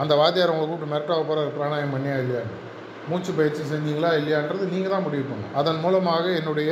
அந்த 0.01 0.13
வாத்தியார் 0.15 0.51
உங்களை 0.53 0.67
கூப்பிட்டு 0.67 0.91
மிரட்டாக 0.93 1.23
போகிற 1.29 1.45
பிராணாயம் 1.57 1.93
பண்ணியா 1.95 2.15
இல்லையான்னு 2.23 2.57
மூச்சு 3.09 3.31
பயிற்சி 3.37 3.61
செஞ்சீங்களா 3.71 4.09
இல்லையான்றது 4.19 4.65
நீங்கள் 4.73 4.93
தான் 4.93 5.05
முடிவு 5.05 5.25
பண்ணணும். 5.29 5.53
அதன் 5.59 5.79
மூலமாக 5.83 6.25
என்னுடைய 6.39 6.71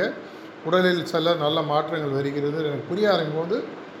உடலில் 0.68 1.04
சில 1.12 1.34
நல்ல 1.44 1.58
மாற்றங்கள் 1.72 2.16
வருகிறது. 2.18 2.58
எனக்கு 2.70 2.90
புரிய 2.90 3.06
ஆரம்பிக்கும்போது 3.12 3.56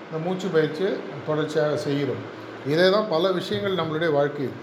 இந்த 0.06 0.18
மூச்சு 0.26 0.48
பயிற்சியை 0.56 0.92
தொடர்ச்சியாக 1.28 1.76
செய்கிறோம். 1.86 2.22
இதே 2.72 2.90
தான் 2.90 3.08
பல 3.14 3.32
விஷயங்கள் 3.32 3.78
நம்மளுடைய 3.80 4.10
வாழ்க்கையில். 4.18 4.56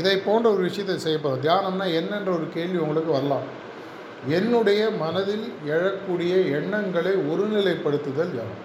இதை 0.00 0.16
போன்ற 0.16 0.46
ஒரு 0.50 0.62
விஷயத்தை 0.68 0.96
செய்யப்போகிறோம் 1.06 1.44
தியானம்னா 1.46 1.86
என்னென்ற 2.00 2.30
ஒரு 2.38 2.46
கேள்வி 2.56 2.78
உங்களுக்கு 2.84 3.12
வரலாம். 3.18 3.46
என்னுடைய 4.28 4.90
மனதில் 4.90 5.52
எழக்கூடிய 5.66 6.50
எண்ணங்களை 6.50 7.10
ஒருநிலைப்படுத்துதல் 7.10 8.30
தியானம் 8.30 8.62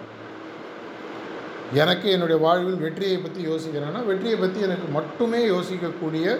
எனக்கு 1.74 2.10
என்னுடைய 2.10 2.40
வாழ்வில் 2.40 2.76
வெற்றியை 2.76 3.16
பற்றி 3.16 3.46
யோசிக்கிறேன்னா 3.46 4.04
வெற்றியை 4.04 4.36
பற்றி 4.36 4.60
எனக்கு 4.60 4.86
மட்டுமே 4.92 5.46
யோசிக்கக்கூடிய 5.46 6.38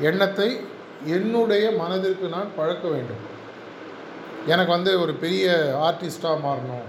எண்ணத்தை 0.00 0.60
என்னுடைய 1.04 1.70
மனதிற்கு 1.70 2.28
நான் 2.28 2.50
பழக்க 2.56 2.88
வேண்டும். 2.88 3.18
எனக்கு 4.46 4.72
வந்து 4.72 5.00
ஒரு 5.00 5.14
பெரிய 5.14 5.52
ஆர்டிஸ்டாக 5.74 6.42
மாறணும் 6.44 6.86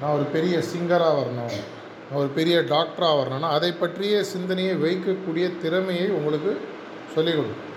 நான் 0.00 0.12
ஒரு 0.12 0.22
பெரிய 0.22 0.58
சிங்கராக 0.58 1.18
வரணும் 1.18 1.54
நான் 2.10 2.18
ஒரு 2.18 2.28
பெரிய 2.28 2.60
டாக்டராக 2.60 3.16
வரணும்னா 3.16 3.48
அதை 3.48 3.72
பற்றிய 3.72 4.22
சிந்தனையை 4.22 4.74
வைக்கக்கூடிய 4.74 5.58
திறமையை 5.62 6.10
உங்களுக்கு 6.10 6.60
சொல்லிக் 7.14 7.34
கொடுக்கும் 7.34 7.71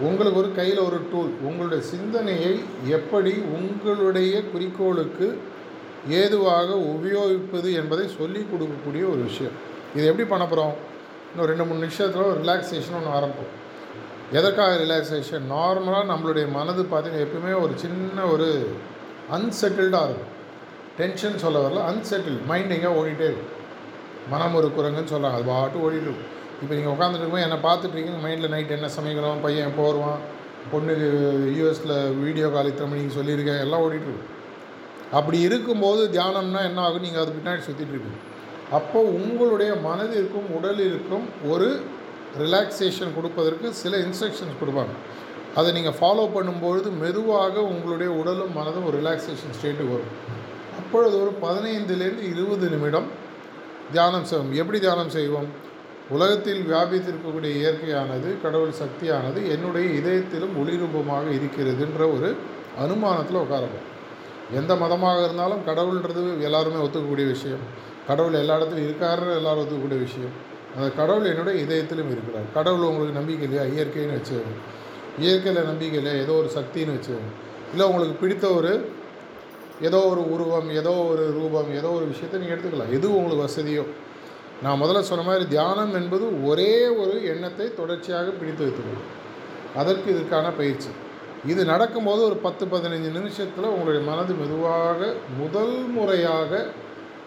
உங்களுக்கு 0.00 0.38
ஒரு 0.38 0.50
கையில் 0.54 0.78
ஒரு 0.78 0.98
டூல் 1.12 1.32
உங்களுடைய 1.42 1.84
சிந்தனையை 1.84 2.52
எப்படி 2.88 3.32
உங்களுடைய 3.58 4.42
குறிக்கோளுக்கு 4.52 5.26
ஏதுவாக 6.08 6.68
உபயோகிப்பது 6.74 7.72
என்பதை 7.72 8.08
சொல்லிக் 8.08 8.50
கொடுக்கக்கூடிய 8.52 9.02
ஒரு 9.12 9.22
விஷயம். 9.30 9.52
இது 9.96 10.06
எப்படி 10.06 10.28
பண்ண 10.28 10.44
போகிறோம் 10.44 10.74
இன்னும் 11.30 11.48
ரெண்டு 11.48 11.64
மூணு 11.64 11.78
நிமிஷத்தில் 11.78 12.22
ஒரு 12.22 12.40
ரிலாக்ஸேஷன் 12.40 12.96
ஒன்று 12.98 13.16
ஆரம்பிப்போம். 13.18 13.52
எதற்காக 14.32 14.74
ரிலாக்ஸேஷன் 14.84 15.46
நார்மலாக 15.50 16.10
நம்மளுடைய 16.12 16.50
மனது 16.50 16.82
பார்த்திங்கன்னா 16.82 17.26
எப்பவுமே 17.26 17.60
ஒரு 17.60 17.72
சின்ன 17.74 18.24
ஒரு 18.24 18.48
அன்செட்டில்டாக 19.32 20.08
இருக்கும். 20.08 20.32
டென்ஷன் 20.98 21.38
சொல்ல 21.38 21.68
வரல 21.68 21.80
அன்செட்டில் 21.92 22.46
மைண்ட் 22.46 22.70
எங்கேயோ 22.70 22.92
ஓடிட்டே 23.00 23.26
இருக்கும். 23.30 23.52
மனம் 24.30 24.54
ஒரு 24.54 24.70
குரங்குன்னு 24.78 25.12
சொல்கிறாங்க 25.12 25.32
அது 25.32 25.42
பாட்டு 25.42 25.78
ஓடிட்டு 25.78 26.08
இருக்கும். 26.08 26.38
இப்போ 26.62 26.72
நீங்கள் 26.78 26.92
உட்காந்துட்டு 26.94 27.22
இருக்கும்போது 27.22 27.46
என்னை 27.46 27.58
பார்த்துட்ருக்கீங்க 27.66 28.20
மைண்டில் 28.24 28.52
நைட் 28.54 28.76
என்ன 28.76 28.88
சமைக்கிறோம் 28.96 29.42
பையன் 29.44 29.68
எப்போ 29.70 29.84
வருவான் 29.88 30.20
பொண்ணுக்கு 30.72 31.06
யூஎஸில் 31.58 31.94
வீடியோ 32.24 32.48
கால் 32.54 32.68
இத்தனை 32.70 32.88
மணிக்கு 32.90 33.16
சொல்லியிருக்கேன் 33.18 33.62
எல்லாம் 33.66 33.82
ஓடிட்டுருக்கு 33.84 34.26
அப்படி 35.18 35.38
இருக்கும்போது 35.46 36.02
தியானம்னா 36.16 36.60
என்ன 36.70 36.80
ஆகும்? 36.86 37.04
நீங்கள் 37.06 37.22
அது 37.22 37.32
பின்னாடி 37.38 37.62
சுற்றிட்டுருக்கு 37.68 38.12
அப்போ 38.78 38.98
உங்களுடைய 39.18 39.70
மனதிற்கும் 39.86 40.50
உடலிற்கும் 40.56 41.24
ஒரு 41.52 41.68
ரிலாக்ஸேஷன் 42.42 43.14
கொடுப்பதற்கு 43.16 43.66
சில 43.80 43.96
இன்ஸ்ட்ரக்ஷன்ஸ் 44.06 44.60
கொடுப்பாங்க. 44.60 44.92
அதை 45.58 45.68
நீங்கள் 45.76 45.96
ஃபாலோ 46.00 46.26
பண்ணும்பொழுது 46.36 46.88
மெதுவாக 47.00 47.56
உங்களுடைய 47.72 48.10
உடலும் 48.20 48.54
மனதும் 48.58 48.86
ஒரு 48.90 48.96
ரிலாக்ஸேஷன் 49.00 49.56
ஸ்டேட்டுக்கு 49.56 49.94
வரும். 49.96 50.12
அப்பொழுது 50.80 51.16
ஒரு 51.22 51.32
பதினைந்துலேருந்து 51.46 52.26
இருபது 52.34 52.68
நிமிடம் 52.74 53.08
தியானம் 53.96 54.28
செய்வோம். 54.30 54.52
எப்படி 54.62 54.78
தியானம் 54.86 55.12
செய்வோம்? 55.18 55.50
உலகத்தில் 56.10 56.62
வியாபித்திருக்கக்கூடிய 56.72 57.52
இயற்கையானது 57.60 58.28
கடவுள் 58.42 58.72
சக்தியானது 58.72 59.40
என்னுடைய 59.50 59.88
இதயத்திலும் 60.00 60.54
ஒளிரூபமாக 60.60 61.26
இருக்கிறதுன்ற 61.38 62.00
ஒரு 62.14 62.28
அனுமானத்தில் 62.84 63.42
உட்காரணும். 63.44 63.86
எந்த 64.54 64.74
மதமாக 64.74 65.24
இருந்தாலும் 65.24 65.62
கடவுள்ன்றது 65.66 66.40
எல்லாருமே 66.40 66.84
ஒத்துக்கக்கூடிய 66.84 67.26
விஷயம். 67.26 67.64
கடவுள் 68.06 68.32
எல்லா 68.32 68.54
இடத்துலையும் 68.58 68.88
இருக்காருன்னு 68.90 69.36
எல்லாரும் 69.36 69.62
ஒத்துக்கக்கூடிய 69.64 70.00
விஷயம். 70.00 70.34
அந்த 70.76 70.88
கடவுள் 70.90 71.24
என்னுடைய 71.24 71.56
இதயத்திலும் 71.64 72.10
இருக்கிறார். 72.14 72.48
கடவுள் 72.54 72.88
உங்களுக்கு 72.88 73.18
நம்பிக்கை 73.18 73.48
இல்லையா? 73.48 73.64
இயற்கைன்னு 73.74 74.18
வச்சுக்கோங்க. 74.18 74.56
இயற்கையில் 75.18 75.62
நம்பிக்கை 75.62 75.98
இல்லையா? 75.98 76.22
ஏதோ 76.22 76.32
ஒரு 76.32 76.50
சக்தின்னு 76.54 76.96
வச்சுக்கோங்க. 76.96 77.32
இல்லை 77.70 77.86
உங்களுக்கு 77.86 78.16
பிடித்த 78.20 78.48
ஒரு 78.48 78.72
ஏதோ 79.80 79.98
ஒரு 79.98 80.32
உருவம் 80.32 80.70
ஏதோ 80.70 80.90
ஒரு 80.90 81.32
ரூபம் 81.32 81.74
ஏதோ 81.74 81.88
ஒரு 81.88 82.06
விஷயத்தை 82.06 82.40
நீங்கள் 82.40 82.56
எடுத்துக்கலாம். 82.56 82.92
எது 82.92 83.16
உங்களுக்கு 83.16 83.44
வசதியோ. 83.44 83.84
நான் 84.64 84.80
முதல்ல 84.80 85.00
சொன்ன 85.10 85.24
மாதிரி 85.28 85.44
தியானம் 85.54 85.94
என்பது 86.00 86.24
ஒரே 86.48 86.72
ஒரு 87.02 87.14
எண்ணத்தை 87.32 87.66
தொடர்ச்சியாக 87.74 88.26
பிடித்து 88.40 88.64
வைத்துக்கொள்ளும். 88.64 89.08
அதற்கு 89.80 90.06
இதற்கான 90.14 90.46
பயிற்சி. 90.60 90.90
இது 91.50 91.62
நடக்கும்போது 91.72 92.20
ஒரு 92.28 92.36
பத்து 92.46 92.64
பதினைஞ்சு 92.72 93.10
நிமிஷத்தில் 93.18 93.72
உங்களுடைய 93.74 94.00
மனது 94.10 94.32
மெதுவாக 94.40 95.10
முதல் 95.38 95.76
முறையாக 95.96 96.62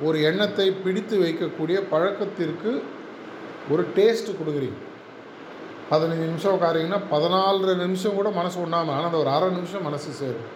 ஒரு 0.07 0.17
எண்ணத்தை 0.29 0.67
பிடித்து 0.83 1.15
வைக்கக்கூடிய 1.23 1.77
பழக்கத்திற்கு 1.93 2.71
ஒரு 3.73 3.83
டேஸ்ட் 3.97 4.37
கொடுக்குறீங்க. 4.39 4.79
பதினஞ்சு 5.91 6.25
நிமிஷம் 6.29 6.55
உட்காரிங்கன்னா 6.57 6.99
பதினாலரை 7.13 7.75
நிமிஷம் 7.85 8.17
கூட 8.19 8.29
மனசு 8.39 8.57
ஒன்றாமல் 8.65 8.93
ஆனால் 8.95 9.09
அந்த 9.09 9.19
ஒரு 9.23 9.31
அரை 9.35 9.49
நிமிஷம் 9.49 9.87
மனசு 9.89 10.11
சேரும். 10.21 10.49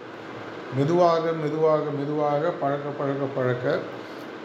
மெதுவாக 0.78 1.32
மெதுவாக 1.42 1.84
மெதுவாக 1.98 2.50
பழக்க 2.62 2.88
பழக்க 2.98 3.24
பழக்க 3.36 3.78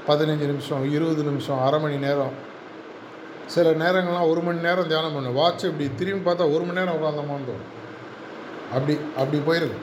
பதினஞ்சு 0.07 0.45
நிமிஷம் 0.51 0.91
இருபது 0.91 1.23
நிமிஷம் 1.23 1.61
அரை 1.65 1.79
மணி 1.79 1.97
நேரம். 1.97 2.51
சில 3.45 3.71
நேரங்கள்லாம் 3.71 4.29
ஒரு 4.29 4.41
மணி 4.41 4.59
நேரம் 4.59 4.87
தியானம் 4.87 5.13
பண்ணு. 5.13 5.31
வாட்ச் 5.31 5.63
இப்படி 5.63 5.89
திரும்பி 5.95 6.31
பார்த்தா 6.31 6.53
ஒரு 6.53 6.63
மணி 6.65 6.79
நேரம் 6.79 7.01
உட்காந்தோமான்னு 7.01 7.49
தோணும். 7.49 7.71
அப்படி 8.73 8.97
அப்படி 9.17 9.37
போயிருக்கு. 9.39 9.81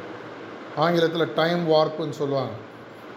ஆங்கிலத்தில் 0.77 1.35
டைம் 1.35 1.71
வார்ப்புன்னு 1.71 2.11
சொல்லுவாங்க. 2.11 2.51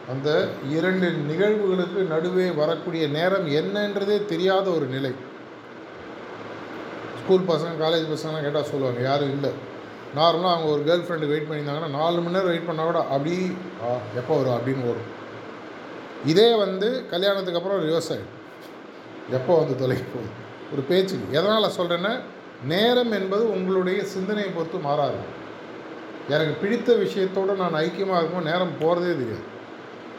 அந்த 0.09 0.47
இரண்டு 0.69 1.09
நிகழ்வுகளுக்கு 1.09 2.07
நடுவே 2.07 2.49
வரக்கூடிய 2.49 3.07
நேரம் 3.07 3.47
என்னன்றதே 3.47 4.25
தெரியாத 4.25 4.69
ஒரு 4.69 4.85
நிலை. 4.85 5.11
ஸ்கூல் 7.23 7.45
பசங்க 7.47 7.81
காலேஜ் 7.81 8.07
பசங்கலாம் 8.13 8.41
கேட்டால் 8.41 8.63
சொல்லுவாங்க 8.63 9.01
யாரும் 9.01 9.31
இல்லை. 9.31 9.49
நார்மலாக 10.15 10.53
அவங்க 10.53 10.69
ஒரு 10.69 10.81
கேர்ள் 10.81 11.11
ஃப்ரெண்டு 11.11 11.27
வெயிட் 11.27 11.47
பண்ணியிருந்தாங்கன்னா 11.49 11.89
நாலு 11.89 12.21
மணி 12.21 12.35
நேரம் 12.35 12.47
வெயிட் 12.47 12.67
பண்ணால் 12.67 12.83
கூட 12.83 12.99
அப்படி 12.99 13.57
எப்போ 14.15 14.37
வரும்? 14.37 14.53
அப்படின்னு 14.53 14.87
வரும். 14.87 15.21
இதே 16.25 16.55
வந்து 16.55 17.09
கல்யாணத்துக்கு 17.09 17.59
அப்புறம் 17.59 17.83
ரிவர்ஸ் 17.87 18.11
ஆகிடும் 18.11 18.33
எப்போ 19.31 19.57
வந்து 19.57 19.75
தொலைக்க 19.75 20.03
போகுது? 20.13 20.31
ஒரு 20.71 20.81
பேச்சு. 20.81 21.17
எதனால் 21.31 21.75
சொல்கிறேன்னா 21.77 22.19
நேரம் 22.65 23.11
என்பது 23.11 23.51
உங்களுடைய 23.51 24.03
சிந்தனையை 24.03 24.51
பொறுத்து 24.51 24.77
மாறாது. 24.77 25.41
எனக்கு 26.29 26.53
பிடித்த 26.53 26.93
விஷயத்தோடு 26.93 27.55
நான் 27.55 27.73
ஐக்கியமாக 27.73 28.19
இருக்கும்போது 28.19 28.49
நேரம் 28.51 28.77
போகிறதே 28.79 29.11
தெரியாது. 29.11 29.51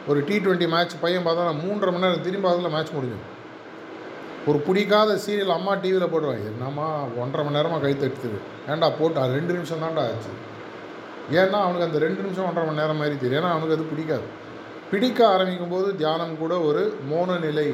ஒரு 0.07 0.23
டி 0.23 0.37
டுவெண்ட்டி 0.39 0.67
மேட்ச் 0.69 0.91
பையன் 1.01 1.25
பார்த்தா 1.25 1.43
நான் 1.43 1.59
மூன்றரை 1.59 1.91
மணி 1.91 2.05
நேரம் 2.05 2.21
திரும்பி 2.21 2.47
அதில் 2.47 2.69
மேட்ச் 2.69 2.89
முடிஞ்சிடும். 2.89 3.31
ஒரு 4.47 4.59
பிடிக்காத 4.59 5.19
சீரியல் 5.27 5.55
அம்மா 5.57 5.73
டிவியில் 5.73 6.07
போடுவாங்க. 6.07 6.43
என்னம்மா 6.51 7.03
ஒன்றரை 7.03 7.47
மணி 7.47 7.55
நேரமாக 7.55 7.81
கை 7.81 7.93
தட்டுது. 7.93 8.39
ஏன்டா 8.67 8.93
போட்டு? 8.99 9.19
அது 9.19 9.33
ரெண்டு 9.33 9.53
நிமிஷம் 9.53 9.81
தான்டா 9.81 10.03
ஆச்சு. 10.07 10.33
ஏன்னா 11.31 11.49
அவனுக்கு 11.49 11.83
அந்த 11.83 11.99
ரெண்டு 11.99 12.21
நிமிஷம் 12.21 12.45
ஒன்றரை 12.45 12.69
மணி 12.69 12.81
நேரம் 12.81 12.97
மாதிரி 12.97 13.17
தெரியும். 13.17 13.43
ஏன்னா 13.43 13.49
அவனுக்கு 13.49 13.73
அது 13.73 13.83
பிடிக்காது. 13.83 14.43
பிடிக்க 14.91 15.27
ஆரம்பிக்கும் 15.27 15.69
போது 15.69 15.95
தியானம் 15.95 16.37
கூட 16.37 16.59
ஒரு 16.59 16.97
மோன 17.11 17.39
நிலை 17.39 17.73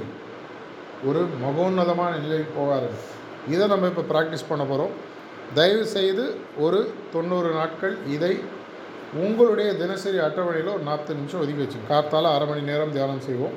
ஒரு 1.06 1.26
மகோன்னதமான 1.44 2.18
நிலைக்கு 2.18 2.52
போக 2.56 2.74
ஆரம்பிக்கும் 2.74 3.18
இதை 3.50 3.68
நம்ம 3.68 3.88
இப்போ 3.88 4.04
ப்ராக்டிஸ் 4.12 4.50
பண்ண 4.50 4.64
போகிறோம் 4.64 4.94
தயவு 5.54 5.86
செய்து 5.86 6.36
ஒரு 6.58 6.94
தொண்ணூறு 7.14 7.50
நாட்கள் 7.52 7.98
இதை 8.08 8.34
உங்களுடைய 9.14 9.74
தினசரி 9.74 10.18
அட்டவணையில் 10.18 10.74
ஒரு 10.74 10.84
நாற்பது 10.84 11.14
நிமிஷம் 11.14 11.42
ஒதுக்கி 11.42 11.62
வச்சு 11.62 11.80
காத்தால 11.90 12.30
அரை 12.36 12.48
மணி 12.48 12.62
நேரம் 12.62 12.92
தியானம் 12.92 13.20
செய்வோம். 13.20 13.56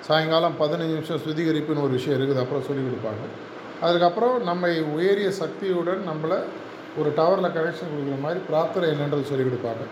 சாயங்காலம் 0.00 0.56
பதினஞ்சு 0.60 0.94
நிமிஷம் 0.94 1.20
சுத்திகரிப்புன்னு 1.26 1.84
ஒரு 1.86 1.94
விஷயம் 1.98 2.18
இருக்குது. 2.20 2.38
அப்புறம் 2.38 2.62
சொல்லிக் 2.62 2.86
கொடுப்பாங்க. 2.86 3.24
அதுக்கப்புறம் 3.80 4.42
நம்மை 4.42 4.80
உயரிய 4.80 5.30
சக்தியுடன் 5.30 6.02
நம்மளை 6.08 6.38
ஒரு 6.98 7.10
டவரில் 7.16 7.56
கனெக்ஷன் 7.56 7.92
கொடுக்குற 7.92 8.20
மாதிரி 8.20 8.40
பிரார்த்தனை 8.48 8.88
என்னன்றது 8.90 9.22
சொல்லிக் 9.22 9.46
கொடுப்பாங்க. 9.46 9.84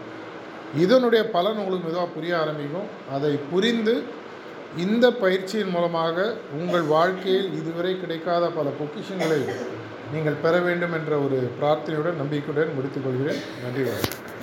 இதனுடைய 0.82 1.22
பலன் 1.36 1.60
உங்களுக்கு 1.62 1.88
மெதுவாக 1.88 2.10
புரிய 2.16 2.32
ஆரம்பிக்கும். 2.42 2.88
அதை 3.16 3.32
புரிந்து 3.52 3.94
இந்த 4.84 5.06
பயிற்சியின் 5.22 5.72
மூலமாக 5.74 6.16
உங்கள் 6.60 6.86
வாழ்க்கையில் 6.94 7.50
இதுவரை 7.60 7.92
கிடைக்காத 8.00 8.44
பல 8.58 8.70
பொக்கிஷங்களை 8.80 9.40
நீங்கள் 10.14 10.42
பெற 10.44 10.54
வேண்டும் 10.68 10.94
என்ற 10.98 11.12
ஒரு 11.26 11.38
பிரார்த்தனையுடன் 11.58 12.20
நம்பிக்கையுடன் 12.22 12.76
முடித்துக்கொள்கிறேன் 12.78 13.42
நன்றி 13.64 13.84
வணக்கம். 13.88 14.33